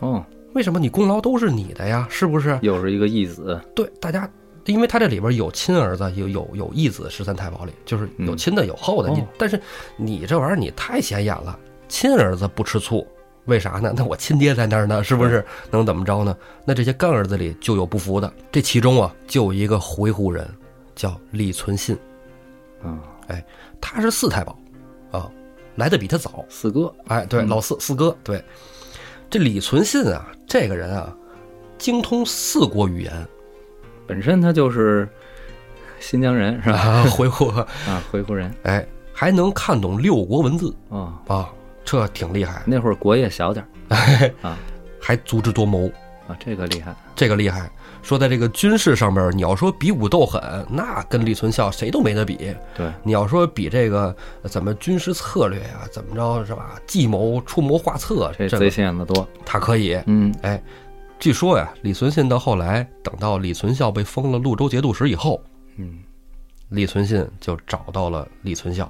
[0.01, 0.24] 哦，
[0.55, 2.07] 为什么你功劳都是你的呀？
[2.11, 2.59] 是不是？
[2.62, 4.30] 又是一个义子，对，大家，
[4.66, 9.11] 因为他这里边有亲儿子，有有有义子，十三太保里就是有亲的有后的。
[9.11, 9.61] 你哦但是
[9.97, 11.59] 你这玩意儿你太显眼了，
[11.89, 13.07] 亲儿子不吃醋，
[13.47, 13.93] 为啥呢？
[13.97, 15.45] 那我亲爹在那儿呢，是不是？
[15.70, 16.37] 能怎么着呢？
[16.64, 20.49] 那这些干儿子里就有不服的，这其中啊，就有一个回鹘人，
[20.95, 21.97] 叫李存信，
[22.85, 23.01] 嗯，
[23.81, 24.59] 他是四太保，
[25.11, 25.31] 啊，
[25.77, 26.45] 来的比他早。
[26.49, 27.49] 四哥，哎，对，嗯。
[27.49, 28.43] 老四四哥，对，
[29.29, 31.14] 这李存信啊，这个人啊，
[31.79, 33.12] 精通四国语言
[34.07, 35.09] 本身他就是
[35.99, 36.79] 新疆人是吧？
[36.79, 37.51] 啊，回鹘，
[37.89, 41.51] 啊，回鹘人，哎，还能看懂六国文字哦，啊，
[41.85, 44.57] 这挺厉害，那会儿国也小点儿啊
[45.01, 45.89] 还足智多谋，
[46.29, 47.70] 啊，这个厉害，这个厉害。
[48.07, 52.54] 说在这个军事上边，你要说比武斗狠，那跟李存孝谁都没得比。
[52.76, 56.80] 对，你要说比这个呃怎么军事策略呀、怎么着是吧？
[56.86, 60.00] 计谋、出谋划策，这这贼个心眼子多，他可以。
[60.07, 60.62] 嗯哎，
[61.18, 65.42] 据说呀，李存信到后来，等到李存孝被封了潞州节度使以后，
[65.74, 65.98] 嗯，
[66.68, 68.88] 李存信就找到了李存孝，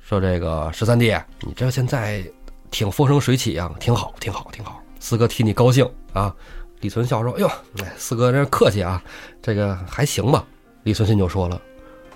[0.00, 2.22] 说：“这个十三弟，你这现在
[2.70, 4.80] 挺风生水起啊、挺好，挺好，挺好。
[5.00, 6.32] 四哥替你高兴啊。”
[6.80, 7.48] 李存孝说：“哎呦，
[7.82, 9.02] 哎，四哥这客气啊，
[9.42, 10.46] 这个还行吧。”
[10.84, 11.60] 李存信就说了：“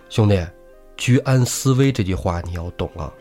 [0.08, 0.44] 兄弟，
[0.96, 3.12] 居安思危这句话你要懂啊。”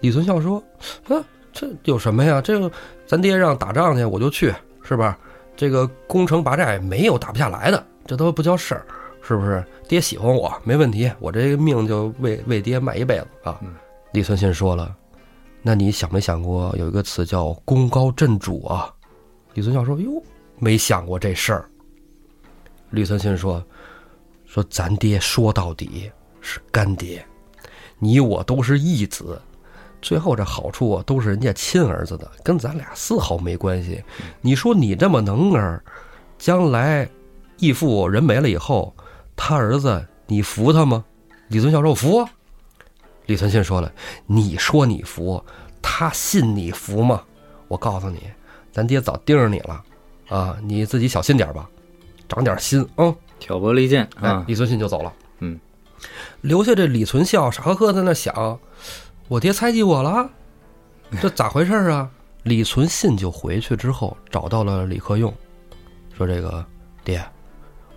[0.00, 0.62] 李存孝说
[1.08, 2.40] ：“啊，这有什么呀？
[2.40, 2.70] 这个
[3.06, 5.18] 咱爹让打仗去，我就去，是吧？
[5.56, 8.86] 这个攻城拔寨没有打不下来的，这都不叫事儿。”
[9.24, 9.64] 是不是？
[9.86, 13.56] 爹喜欢我没问题，我这个命就为为爹卖一辈子啊！
[13.62, 13.72] 嗯
[14.12, 14.94] 李存信说了，
[15.62, 18.92] 那你想没想过有一个词叫功高震主啊？
[19.54, 20.20] 李存孝说：“哟，
[20.62, 21.68] 没想过这事儿。”
[22.90, 23.60] 李存信说
[24.46, 26.08] ：“说咱爹说到底
[26.40, 27.26] 是干爹，
[27.98, 29.42] 你我都是义子，
[30.00, 34.00] 最后这好处啊都是人家亲儿子的，跟咱俩丝毫没关系。
[34.40, 35.82] 你说你这么能儿，
[36.38, 37.10] 将来
[37.58, 38.94] 义父人没了以后，
[39.34, 41.04] 他儿子你服他吗？”
[41.48, 42.24] 李存孝说：“服。”
[43.26, 43.92] 李存信说了
[44.26, 45.44] ：“你说你服，
[45.80, 47.22] 他信你服吗？
[47.68, 48.20] 我告诉你，
[48.70, 49.82] 咱爹早盯着你了，
[50.32, 51.68] 啊，你自己小心点吧，
[52.28, 53.04] 长点心啊。
[53.04, 55.12] 嗯”挑拨离间哎啊，，李存信就走了。
[55.40, 55.58] 嗯，
[56.42, 58.58] 留下这李存孝傻呵呵在那想，
[59.26, 60.30] 我爹猜忌我了，
[61.20, 62.08] 这咋回事啊？
[62.44, 65.32] 李存信就回去之后找到了李克用，
[66.16, 66.64] 说：“这个
[67.04, 67.20] 爹，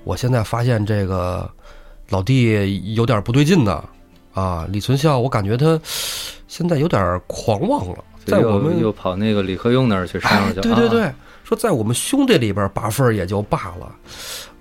[0.03, 1.47] 我现在发现这个
[2.09, 3.83] 老弟有点不对劲呢，
[4.33, 5.79] 啊，李存孝，我感觉他
[6.47, 11.13] 现在有点狂妄了，在我们又跑那个李克用那儿去商量，去，啊，对对对，
[11.45, 13.95] 说在我们兄弟里边拔分也就罢了，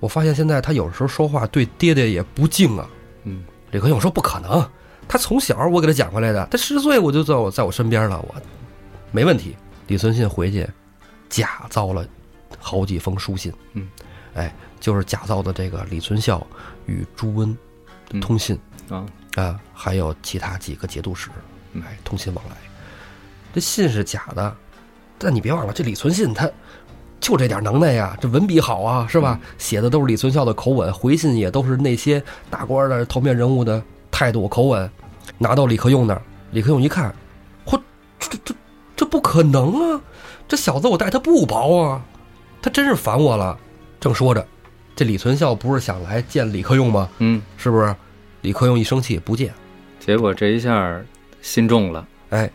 [0.00, 2.86] 我发现现在他有时候说话对爹爹也不敬啊。
[3.24, 4.62] 嗯，李克用说不可能，
[5.08, 8.34] 他从小我给他讲回来的，他十岁我就在我在我身边了，我
[9.10, 9.56] 没问题。
[9.86, 10.68] 李存信回去
[11.30, 12.06] 假造了
[12.58, 13.88] 好几封书信，嗯，
[14.34, 16.46] 哎，就是假造的这个李存孝
[16.84, 17.56] 与朱温
[18.10, 18.20] 嗯。
[18.20, 18.58] 通信。
[18.90, 19.06] 啊，
[19.36, 21.30] 啊，还有其他几个节度使，
[21.72, 21.82] 嗯。
[21.86, 22.56] 哎，通信往来。
[23.54, 24.54] 这信是假的，
[25.18, 26.50] 但你别忘了，这李存信他
[27.24, 29.40] 就这点能耐呀，这文笔好啊，是吧？
[29.56, 34.90] 写的都是李存孝的口吻，回信也都是那些大官的头面人物的态度口吻。
[35.38, 36.20] 拿到李克用那儿，
[36.50, 37.14] 李克用一看，
[37.64, 37.80] 嚯，
[38.18, 38.54] 这这这
[38.94, 40.00] 这不可能啊！
[40.46, 42.04] 这小子我待他不薄啊，
[42.60, 43.58] 他真是烦我了。
[43.98, 44.46] 正说着，
[44.94, 47.08] 这李存孝不是想来见李克用吗？
[47.20, 47.96] 嗯，是不是？
[48.42, 49.50] 李克用一生气不见。
[49.98, 51.00] 结果这一下
[51.40, 52.50] 心重了，哎，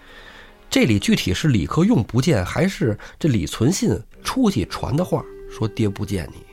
[0.69, 6.43] 这里具体是李克用不见，还是这李存信出去传的话说爹不见你？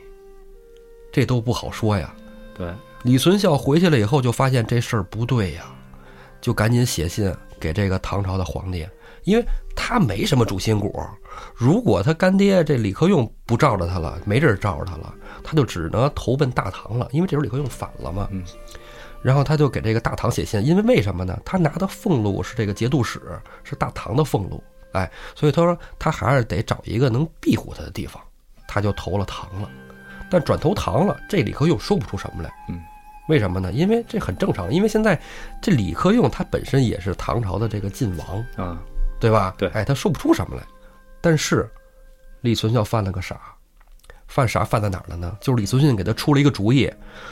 [1.11, 2.13] 这都不好说呀。
[2.55, 2.71] 对，
[3.03, 5.65] 李存孝回去了以后，就发现这事儿不对呀，
[6.41, 8.87] 就赶紧写信给这个唐朝的皇帝，
[9.23, 9.45] 因为
[9.75, 10.99] 他没什么主心骨。
[11.53, 15.13] 如果他干爹这李克用不罩着他了，没人罩着他了，
[15.43, 17.07] 他就只能投奔大唐了。
[17.11, 18.27] 因为这时候李克用反了嘛。
[18.31, 18.43] 嗯。
[19.21, 21.39] 然后他就给这个大唐写信，因为为什么呢？
[21.43, 23.19] 他拿的俸禄是这个节度使，
[23.63, 24.63] 是大唐的俸禄，
[24.97, 28.21] 哎，所以他说他还是得找一个能庇护他的地方，
[28.67, 29.69] 他就投了唐了。
[30.29, 32.53] 但转投唐了，这李克用说不出什么来。
[32.69, 32.81] 嗯。
[33.29, 33.73] 为什么呢？
[33.73, 35.19] 因为这很正常，因为现在
[35.61, 38.81] 这李克用他本身也是唐朝的这个晋王啊，
[39.19, 39.53] 对吧？
[39.57, 40.63] 对，哎，他说不出什么来。
[41.19, 41.69] 但是
[42.39, 43.37] 李存孝犯了个傻，
[44.27, 45.35] 犯傻犯在哪儿了呢？
[45.41, 46.89] 就是李存孝给他出了一个主意，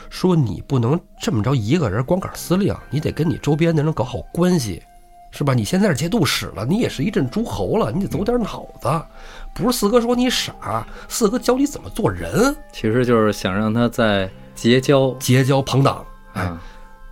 [0.10, 4.84] 说你不能这么着一个人光杆司令，你得跟你周边的人搞好关系，
[5.36, 5.54] 是吧？
[5.54, 8.90] 你现在是节度使了，你也是一阵诸侯了，你得走点脑子。
[9.54, 14.28] 不是四哥说你傻，四哥教你怎么做人，其实就是想让他在。
[14.56, 16.50] 结交结交朋党，哎，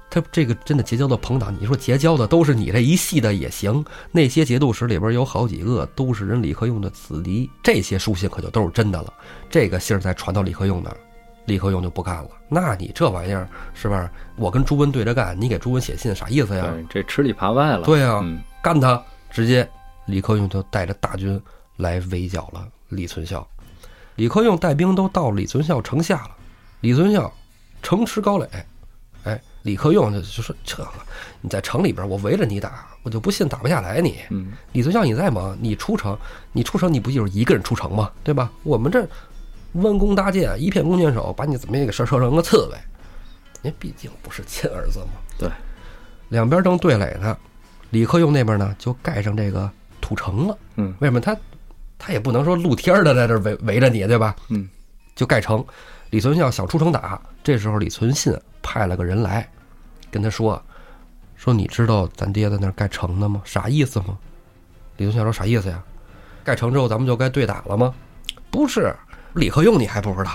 [0.09, 3.83] 他这个真的结交的朋党，你说结交的都是你这一系的也行。
[4.13, 9.13] 那些节度使里边有好几个都是人李克用的子弟，这些书信可就都是真的了。
[9.49, 10.97] 这个信儿再传到李克用那儿，
[11.45, 12.29] 李克用就不干了。
[12.47, 14.09] 那你这玩意儿是不是？
[14.35, 16.73] 我跟朱温对着干，你给朱温写信啥意思呀？
[16.89, 17.83] 这吃里扒外了。
[17.83, 18.23] 对啊，
[18.61, 19.01] 干他！
[19.29, 19.67] 直接
[20.05, 21.41] 李克用就带着大军
[21.77, 23.45] 来围剿了李存孝。
[24.15, 26.31] 李克用带兵都到李存孝城下了。
[26.81, 27.33] 李存孝
[27.81, 28.47] 城池高垒，
[29.23, 30.87] 哎，李克用就就说这个
[31.41, 34.19] 你在城里边，我围着你打，我就不信打不下来你。
[34.29, 36.15] 嗯，李存孝你再忙，你出城，
[36.51, 38.11] 你出城你不就是一个人出城吗？
[38.23, 38.51] 对吧？
[38.61, 39.07] 我们这
[39.73, 42.77] 弯弓搭箭，一片弓箭手，把你怎么也给射射成个刺猬。
[43.61, 45.13] 您毕竟不是亲儿子嘛。
[45.37, 45.49] 对，
[46.29, 47.37] 两边正对垒呢，
[47.89, 49.69] 李克用那边呢就盖上这个
[50.01, 50.57] 土城了。
[50.75, 51.35] 嗯，为什么他
[51.97, 54.35] 他也不能说露天的在这围围着你，对吧？
[54.49, 54.69] 嗯，
[55.15, 55.63] 就盖城。
[56.09, 59.49] 李存孝想出城打，这时候李存信派了个人来，
[60.11, 60.61] 跟他说
[61.35, 63.41] ：“说你知道咱爹在那儿盖城呢吗？
[63.43, 64.15] 啥意思吗？”
[64.97, 65.83] 李存孝说：“啥意思呀？
[66.43, 67.91] 盖城之后咱们就该对打了吗？”
[68.51, 68.95] 不是，
[69.33, 70.31] 李克用你还不知道，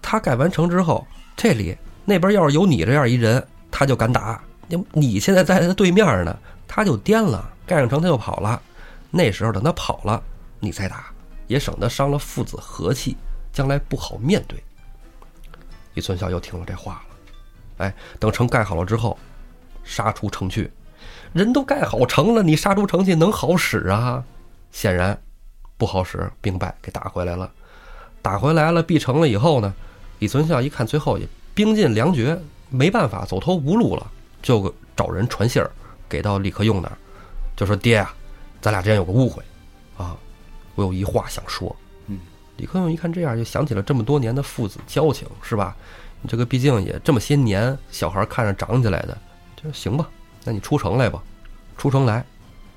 [0.00, 4.42] 他盖完城之后，这里那边要是有你这样一人，他就敢打。
[4.68, 6.36] 你你现在在他对面呢，
[6.66, 8.60] 他就颠了，盖上城他就跑了。
[9.10, 10.22] 那时候等他跑了，
[10.58, 11.12] 你再打，
[11.46, 13.16] 也省得伤了父子和气，
[13.52, 14.62] 将来不好面对。
[15.94, 19.18] 李存孝又听了这话了，哎，等城盖好了之后，
[19.84, 20.70] 杀出城去，
[21.34, 24.24] 人都盖好城了，你杀出城去能好使啊？
[24.70, 25.20] 显然
[25.76, 27.52] 不好使，兵败给打回来了。
[28.22, 29.74] 打回来了，必城了以后呢，
[30.20, 34.10] 李存孝一看最后也兵尽粮绝，没办法，走投无路了，
[34.40, 35.70] 就找人传信儿
[36.08, 36.96] 给到李克用那儿，
[37.56, 38.14] 就说：“爹啊，
[38.60, 39.42] 咱俩之间有个误会
[39.98, 40.16] 啊，
[40.76, 41.74] 我有一话想说。”
[42.58, 45.74] 李克用一看这样，就想起了这么多年的父子交情，是吧？
[46.20, 49.18] 你这个毕竟也这么些年，小孩看着长起来的，
[49.56, 50.08] 就说行吧？
[50.44, 51.20] 那你出城来吧，
[51.76, 52.24] 出城来，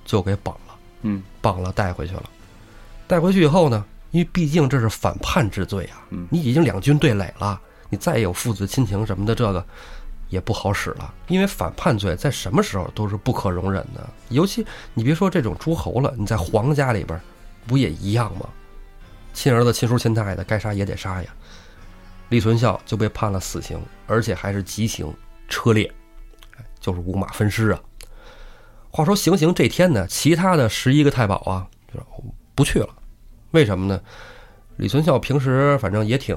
[0.03, 2.23] 就给绑了，嗯，绑了带回去了。
[3.05, 3.85] 带回去以后呢，
[4.15, 7.59] 因为毕竟这是反叛之罪啊，你已经两军对垒了，
[7.89, 9.65] 你再有父子亲情什么的，这个
[10.29, 11.13] 也不好使了。
[11.27, 17.19] 因为反叛罪在什么时候都是不可容忍的，尤其你别说这种诸侯了，你在皇家里边，
[17.67, 18.47] 不也一样吗？
[19.33, 21.29] 亲儿子、亲叔、亲太太，该杀也得杀呀。
[22.29, 25.13] 李存孝就被判了死刑，而且还是极刑
[25.49, 25.93] 车裂，
[26.79, 27.79] 就是五马分尸啊。
[28.91, 31.99] 话说行刑这天呢，其他的十一个太保啊，就
[32.55, 32.87] 不去了。
[33.55, 33.99] 为什么呢？
[34.75, 36.35] 李存孝平时反正也挺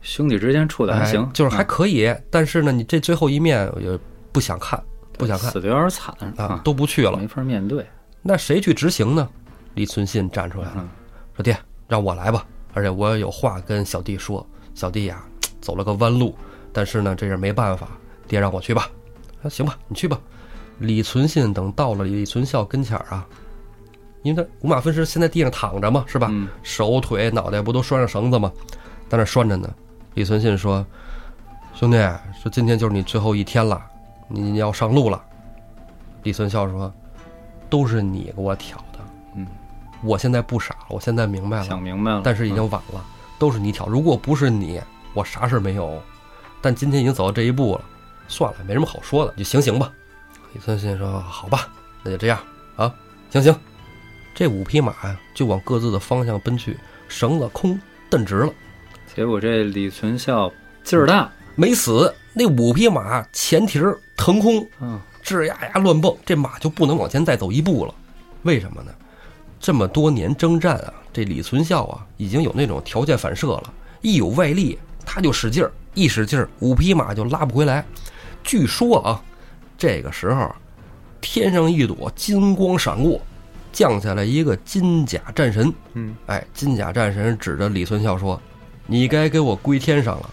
[0.00, 2.12] 兄弟之间处的还行，就是还可以。
[2.30, 4.00] 但是呢，你这最后一面我就
[4.32, 4.82] 不想看，
[5.18, 7.86] 不想看，死的有点惨啊，都不去了，没法面对。
[8.22, 9.28] 那谁去执行呢？
[9.74, 10.88] 李存信站出来了，
[11.36, 11.54] 说：“爹。”
[11.86, 14.46] 让我来吧，而且我有话跟小弟说。
[14.74, 15.22] 小弟呀，
[15.60, 16.34] 走了个弯路，
[16.72, 17.88] 但是呢，这是没办法。
[18.26, 18.88] 爹让我去吧，
[19.42, 20.18] 啊，行吧，你去吧。
[20.78, 23.26] 李存信等到了李存孝跟前儿啊，
[24.22, 26.30] 因为他五马分尸，先在地上躺着嘛，是吧？
[26.62, 28.50] 手腿脑袋不都拴上绳子吗？
[29.08, 29.68] 在那拴着呢。
[30.14, 30.84] 李存信说
[31.74, 31.96] ：“兄弟，
[32.42, 33.82] 说今天就是你最后一天了，
[34.28, 35.22] 你要上路了。”
[36.22, 36.92] 李存孝说
[37.68, 38.98] ：“都是你给我挑的。”
[39.34, 39.46] 嗯。
[40.02, 43.04] 我现在不傻，我现在明白了，想明白了，但是已经晚了，
[43.38, 43.86] 都是你挑。
[43.86, 44.80] 如果不是你，
[45.14, 46.00] 我啥事没有。
[46.60, 47.80] 但今天已经走到这一步了，
[48.28, 49.90] 算了，没什么好说的，就行行吧。
[50.52, 51.68] 李存信说：“好吧，
[52.02, 52.38] 那就这样
[52.76, 52.92] 啊，
[53.30, 53.54] 行行。”
[54.34, 56.76] 这五匹马呀，就往各自的方向奔去，
[57.08, 57.78] 绳子空
[58.08, 58.52] 蹬直了。
[59.14, 60.50] 结果这李存孝
[60.82, 62.12] 劲儿大，没死。
[62.32, 67.94] 那五匹马前蹄儿腾空，嗯，吱呀呀乱蹦，这马就不能往前再走一步了。
[68.42, 68.92] 为什么呢？
[69.60, 73.72] 这么多年征战啊，这李存孝啊，已经有那种条件反射了。
[74.00, 77.84] 一有外力，他就使劲儿，一使劲儿，五匹马就拉不回来。
[78.42, 79.22] 据说啊，
[79.76, 80.52] 这个时候，
[81.20, 83.20] 天上一朵金光闪过，
[83.72, 85.72] 降下来一个金甲战神。
[85.94, 88.40] 嗯，哎，金甲战神指着李存孝说
[88.86, 90.30] ：“你该给我归天上了，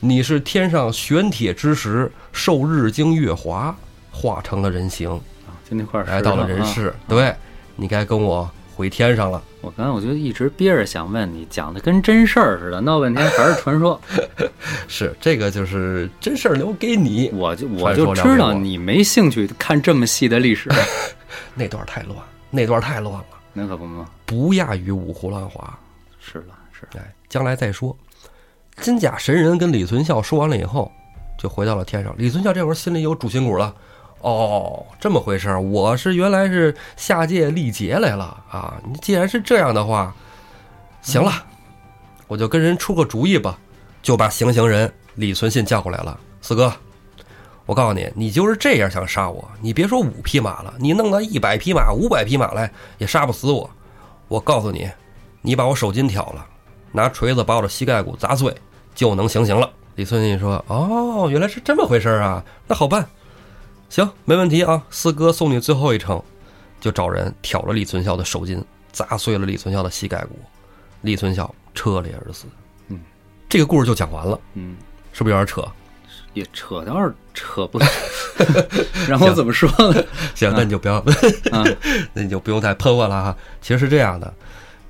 [0.00, 3.76] 你是天上玄铁之石，受日精月华，
[4.10, 6.94] 化成了人形，啊，就那块儿来到了人啊世。
[7.06, 7.34] 对，
[7.76, 9.42] 你该跟我回天上了。
[9.60, 14.00] 我刚才我就一直憋着想问你，讲的跟真事儿似的，闹半天还是传说。
[14.88, 17.30] 是这个，就是真事儿留给你。
[17.34, 20.70] 我就我就知道你没兴趣看这么细的历史，
[21.54, 22.16] 那段太乱，
[22.50, 24.08] 那段太乱了，那可不嘛。
[24.26, 25.78] 不亚于五胡乱华。
[26.18, 27.96] 是了，是哎，将来再说。
[28.76, 30.90] 金甲神人跟李存孝说完了以后，
[31.38, 32.14] 就回到了天上。
[32.18, 33.74] 李存孝这会儿心里有主心骨了。
[34.20, 38.78] 哦，这么回事儿，我是原来是下界历劫来了啊！
[38.86, 40.14] 你既然是这样的话，
[41.00, 41.32] 行了，
[42.26, 43.58] 我就跟人出个主意吧，
[44.02, 46.20] 就把行刑人李存信叫过来了。
[46.42, 46.70] 四哥，
[47.70, 52.68] 我告诉你，你就是这样想杀我，你别说五匹马了，你弄到一百匹马、五百匹马来
[52.98, 53.70] 也杀不死我。
[54.26, 54.90] 我告诉你，
[55.40, 56.44] 你把我手筋挑了，
[56.90, 58.52] 拿锤子把我的膝盖骨砸碎，
[58.92, 59.70] 就能行刑了。
[59.94, 63.08] 李存信说：“哦，原来是这么回事啊，那好办，
[63.88, 64.82] 行，没问题啊。
[64.90, 66.20] 四哥送你最后一程，
[66.80, 68.60] 就找人挑了李存孝的手筋，
[68.90, 70.36] 砸碎了李存孝的膝盖骨，
[71.02, 72.46] 李存孝车裂而死。
[72.88, 72.98] 嗯，
[73.48, 74.76] 这个故事就讲完了，嗯，
[75.12, 75.64] 是不是有点扯？
[76.34, 77.78] 也扯倒是扯不，
[79.08, 80.04] 然后怎么说呢？
[80.34, 80.96] 行，那你就不要，
[81.50, 81.64] 啊，
[82.12, 83.36] 那你就不用再喷我了哈。
[83.60, 84.32] 其实是这样的，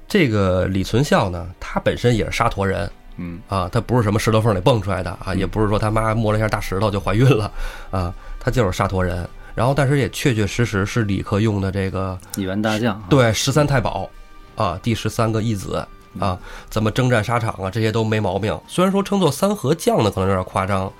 [0.08, 7.50] 这个李存孝呢，他本身也是沙陀人，嗯啊，他不是什么石头缝里蹦出来的啊，也不是说他妈摸了一下大石头就怀孕了
[7.90, 9.28] 啊，他就是沙陀人。
[9.52, 14.08] 然后，但是也确确实实是李克用的这个一员大将啊，对十三太保
[14.54, 15.84] 啊，第十三个义子
[16.18, 16.38] 啊，
[16.70, 18.58] 怎么征战沙场啊，这些都没毛病。
[18.68, 20.90] 虽然说称作三合将呢，可能有点夸张，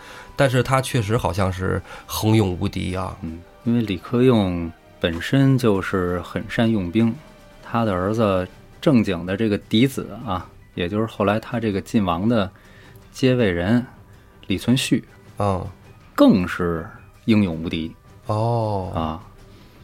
[0.41, 3.15] 但是他确实好像是横勇无敌啊。
[3.21, 7.15] 嗯，因为李克用本身就是很善用兵，
[7.63, 8.49] 他的儿子
[8.81, 12.51] 正经的这个嫡子啊，也就是后来他这个晋王的
[13.13, 13.85] 接位人
[14.47, 15.03] 李存勖，
[15.37, 15.61] 啊，
[16.15, 16.89] 更是
[17.27, 19.21] 英勇无敌哦，啊。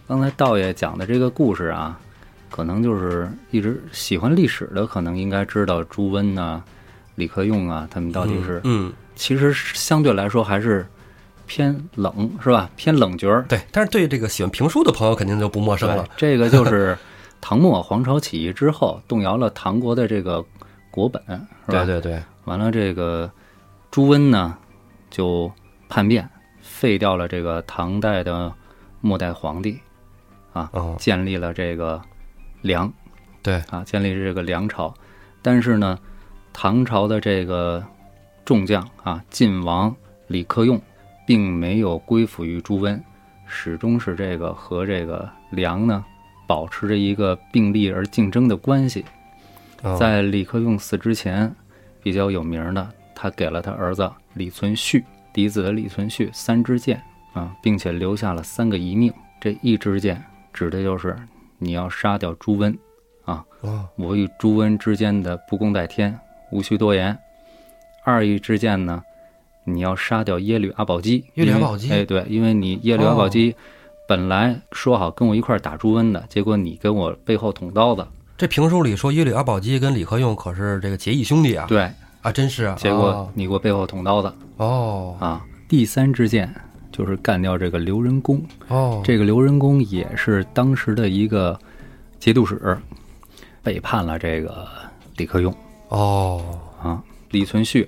[0.08, 2.00] 刚才道爷讲的这个故事啊，
[2.48, 6.64] 可能就是一直喜欢历史的，可能应该知道朱温呐、
[7.16, 10.86] 李克用啊，他们到底是，嗯，其实相对来说还是
[11.46, 12.70] 偏冷，是吧？
[12.76, 13.44] 偏冷角儿。
[13.48, 13.60] 对。
[13.72, 16.96] 但是对这个喜欢评书的朋友肯定就不陌生了，这个就是
[17.40, 20.44] 唐末黄巢起义之后动摇了唐国的这个
[20.90, 21.22] 国本，
[21.66, 21.84] 是吧？
[21.84, 23.30] 对对对，完了，这个
[23.90, 24.56] 朱温呢
[25.10, 25.50] 就
[25.88, 26.28] 叛变，
[26.60, 28.52] 废掉了这个唐代的
[29.00, 29.78] 末代皇帝，
[30.52, 32.00] 啊，哦，建立了这个
[32.62, 32.92] 梁
[33.42, 34.92] 对，啊，建立这个梁朝。
[35.42, 35.96] 但是呢，
[36.52, 37.84] 唐朝的这个
[38.46, 39.94] 众将啊，晋王
[40.28, 40.80] 李克用，
[41.26, 43.02] 并没有归附于朱温，
[43.44, 46.04] 始终是这个和这个梁呢
[46.46, 49.04] 保持着一个并立而竞争的关系。
[49.82, 51.54] 嗯在李克用死之前，
[52.02, 57.02] 比较有名的，他给了他儿子李存勖，嫡子的李存勖三支箭
[57.34, 59.12] 啊，并且留下了三个遗命。
[59.40, 60.22] 这一支箭
[60.52, 61.14] 指的就是
[61.58, 62.76] 你要杀掉朱温，
[63.24, 63.44] 啊，
[63.96, 66.18] 我与朱温之间的不共戴天，
[66.50, 67.16] 无需多言。
[68.06, 69.02] 二一支箭呢，
[69.64, 71.24] 你要杀掉耶律阿保机。
[71.34, 71.90] 耶律阿保机？
[71.90, 73.52] 哎，对，因为你耶律阿保机
[74.06, 78.06] 本来说好跟我一块儿打朱温的，结果你跟我背后捅刀子，
[78.38, 81.90] 这评书里说耶律阿保机跟李克用可是这个结义兄弟啊，对，
[82.22, 84.32] 啊，真是啊，结果你给我背后捅刀子。
[84.58, 85.16] 哦。
[85.18, 85.44] 啊。
[85.68, 86.48] 第三支箭
[86.92, 91.58] 就是干掉这个刘仁恭，哦，这个刘仁恭也是当时的一个
[92.20, 92.78] 节度使，
[93.64, 94.64] 背叛了这个
[95.16, 95.52] 李克用。
[95.88, 96.40] 哦，
[96.80, 97.02] 啊，
[97.36, 97.86] 李存勖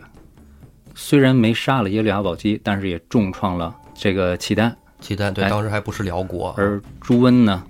[0.95, 4.77] 虽然没杀了耶律阿保机，但是也重创了这个契丹。
[5.01, 7.65] 契丹对，哎当时还不是辽国，而朱温呢，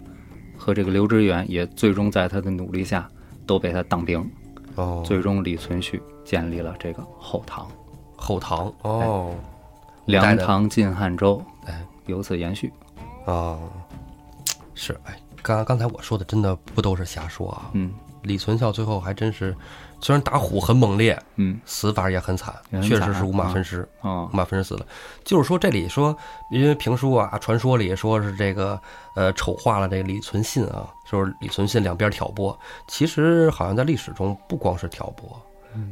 [0.56, 3.08] 和这个刘知远也最终在他的努力下
[3.46, 4.28] 都被他当兵。
[4.74, 7.68] 哦，最终，李存勖建立了这个后唐，
[8.16, 9.32] 后唐哦，
[10.06, 12.72] 梁唐晋汉周，哎，由此延续。
[13.26, 13.70] 哦，
[14.74, 17.70] 是哎，刚刚才我说的真的不都是瞎说啊？
[17.74, 17.92] 嗯
[18.28, 19.56] 李存孝最后还真是，
[20.00, 24.86] 虽然打虎很猛烈，嗯死法也很惨，很惨确实是五马啊分尸，啊五马分尸死了。
[25.24, 26.16] 就是说这里说，
[26.52, 28.80] 因为评书啊、传说里说是这个
[29.16, 32.56] 呃丑化了这个李存信啊，说是李存信两边挑拨。
[32.86, 35.40] 其实好像在历史中不光是挑拨，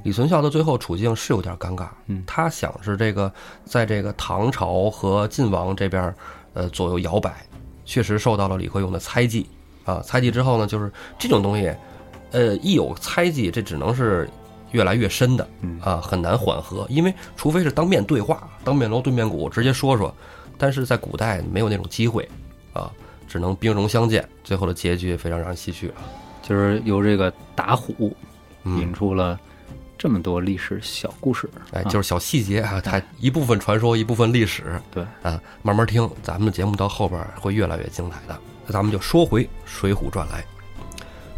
[0.05, 1.89] 李存孝的最后处境是有点尴尬。
[2.07, 3.33] 嗯他想是这个
[3.65, 6.15] 在这个唐朝和晋王这边
[6.55, 7.35] 呃左右摇摆，
[7.85, 9.49] 确实受到了李克用的猜忌
[9.85, 10.01] 啊。
[10.01, 11.73] 猜忌之后呢，就是这种东西，
[12.33, 14.29] 呃，一有猜忌，这只能是
[14.73, 20.15] 越来越深的嗯啊，很难缓和，因为除非是当面对话，当面锣对面鼓直接说说，
[20.59, 22.29] 但是在古代没有那种机会
[22.73, 22.91] 啊，
[23.29, 24.29] 只能兵戎相见。
[24.45, 26.03] 最后的结局非常让人唏嘘啊。
[26.43, 28.15] 就是由这个打虎
[28.65, 29.39] 引嗯，出了
[29.99, 31.49] 这么多历史小故事。
[31.73, 34.81] 哎，啊就是小细节啊，它一部分传说，一部分历史。
[34.91, 38.39] 对啊，慢慢听，咱们的节目到后边会越来越精彩的。
[38.67, 40.45] 那咱们就说回《水浒传》来。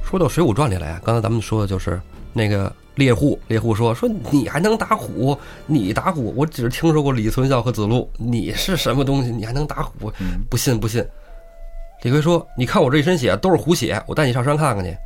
[0.09, 2.01] 说到《水浒传》里来啊，刚才咱们说的就是
[2.33, 5.37] 那个猎户，猎户说说你还能打虎？
[5.67, 6.33] 你打虎？
[6.35, 9.31] 我只听说过李存孝和子路，你是什么东西？
[9.31, 10.11] 你还能打虎？
[10.19, 11.07] 嗯，不信不信。
[12.05, 14.97] 李逵说：“你看我这一身血都是虎血，我带你上山看看去。”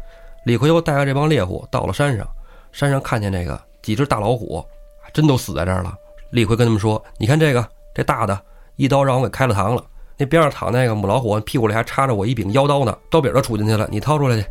[0.47, 2.25] 李逵又带着这帮猎户到了山上，
[2.71, 4.65] 山上看见这个几只大老虎，
[5.13, 5.93] 真都死在这儿了。
[6.31, 8.41] 李逵跟他们说：“你看这个，这大的
[8.77, 9.85] 一刀让我给开了膛了。
[10.17, 14.47] 那边上躺那个母老虎，屁股里还插着我一柄腰刀呢，刀柄都杵进去了，你掏出来去。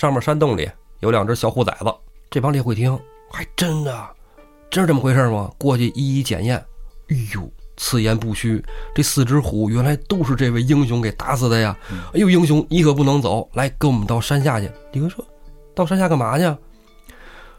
[0.00, 0.66] 上面山洞里
[1.00, 1.94] 有两只小虎崽子。”
[2.30, 2.98] 这帮猎户一听，
[3.30, 4.08] 还真的，
[4.70, 5.52] 真是这么回事吗？
[5.58, 6.56] 过去一一检验，
[7.10, 7.46] 哎呦，
[7.76, 11.76] 此言不虚，这四只虎原来都是这位英雄给打死的呀！
[12.14, 14.72] 哎呦，英雄你可不能走，来跟我们到山下去。
[14.92, 15.22] 李逵说
[15.76, 16.44] ：“到山下干嘛去？”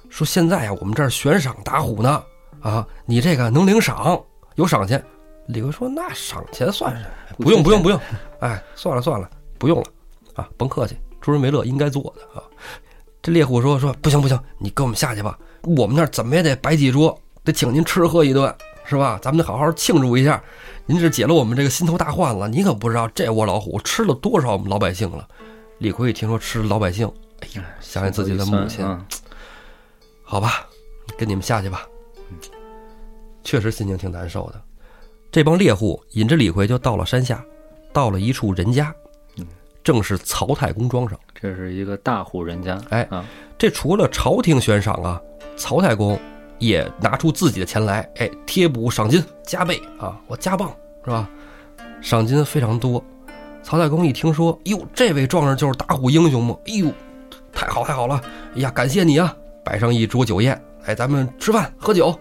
[0.09, 2.23] 说现在呀，我们这儿悬赏打虎呢，
[2.61, 4.19] 啊，你这个能领赏，
[4.55, 5.03] 有赏钱。
[5.47, 7.05] 李逵说：“那赏钱算是
[7.37, 7.99] 不用不用不用，
[8.39, 9.29] 哎，算了算了，
[9.59, 9.85] 不用了，
[10.35, 12.43] 啊，甭客气，助人为乐应该做的啊。”
[13.21, 18.53] 这猎户说：“说不行不行，你跟我们下去吧，我们那儿怎么也得摆几桌，得请您吃喝一顿，
[18.83, 19.19] 是吧？
[19.21, 20.43] 咱们得好好庆祝一下。
[20.87, 25.27] 您这解了我们这个心头大患了，你可不知道这窝老虎吃了多少我们老百姓了。”
[25.77, 27.11] 李逵一听说吃老百姓，
[27.41, 29.05] 哎呀，想起自己的母亲，嗯
[30.23, 30.65] 好吧，
[31.17, 31.85] 跟你们下去吧。
[33.43, 34.61] 确实心情挺难受的。
[35.31, 37.43] 这帮猎户引着李逵就到了山下，
[37.91, 38.93] 到了一处人家，
[39.83, 41.17] 正是曹太公庄上。
[41.33, 42.79] 这是一个大户人家。
[42.89, 43.25] 哎啊，
[43.57, 45.21] 这除了朝廷悬赏啊，
[45.57, 46.19] 曹太公
[46.59, 50.73] 也拿出自己的钱来，哎，贴补赏金加倍啊，我加棒
[51.03, 51.29] 是吧？
[52.01, 53.03] 赏金非常多。
[53.63, 56.55] 曹太公一听说，哟，这位壮士就是打虎英雄嘛？
[56.67, 56.91] 哎呦，
[57.53, 58.21] 太好太好了！
[58.55, 59.35] 哎呀，感谢你啊！
[59.63, 62.17] 摆上一桌酒宴，哎，咱们吃饭喝酒。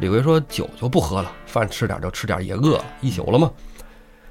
[0.00, 3.48] 李逵说：“酒就不喝了，饭吃点就吃点，也饿了一宿了嘛。”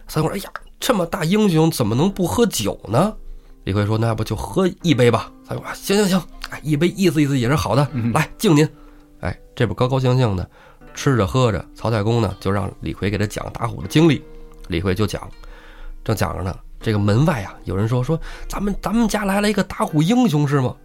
[0.09, 0.51] 曹太公说：“哎呀，
[0.82, 3.15] 这么大英雄怎么能不喝酒呢？”
[3.63, 8.67] 李逵说：“那要不就喝一杯吧？”曹太公说：“行行行，哎，一杯意思意思也是好的，来敬您。”
[9.21, 10.49] 哎，这不高高兴兴的
[10.95, 14.21] 吃着喝着，曹太公呢就让李逵给他讲打虎的经历。
[14.67, 15.29] 李逵就讲，
[16.03, 20.75] 正讲着呢，这个门外啊有人说说咱们咱们家来了一个打虎英雄是吗？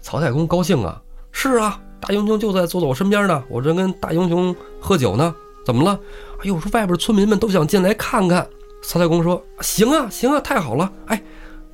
[0.00, 5.32] 曹太公高兴啊，是啊，大英雄就在坐在我身边呢，我正跟大英雄喝酒呢，
[5.64, 5.96] 怎么了？
[6.40, 8.44] 哎呦，说外边村民们都想进来看看。
[8.88, 10.90] 曹太公说：“行啊，行啊，太好了！
[11.06, 11.20] 哎，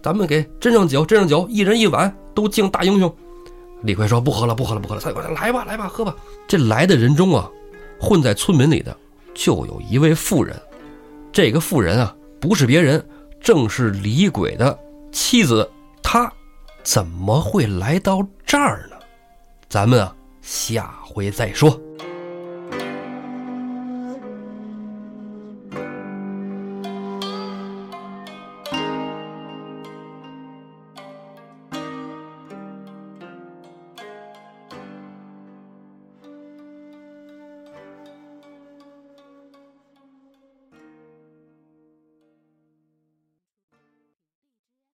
[0.02, 3.14] 咱们给斟上酒，斟上酒，一人一碗，都敬大英雄。”
[3.84, 6.16] 李逵说：“不喝了，不喝了，不喝了。”曹太公说：“来吧，来吧，喝吧。”
[6.48, 7.50] 这来的人中啊，
[8.00, 8.96] 混在村民里的
[9.34, 10.58] 就有一位妇人，
[11.30, 13.06] 这个妇人啊，不是别人，
[13.42, 14.76] 正是李鬼的
[15.12, 15.70] 妻子。
[16.02, 16.32] 她
[16.82, 18.96] 怎么会来到这儿呢？
[19.68, 21.78] 咱们啊，下回再说。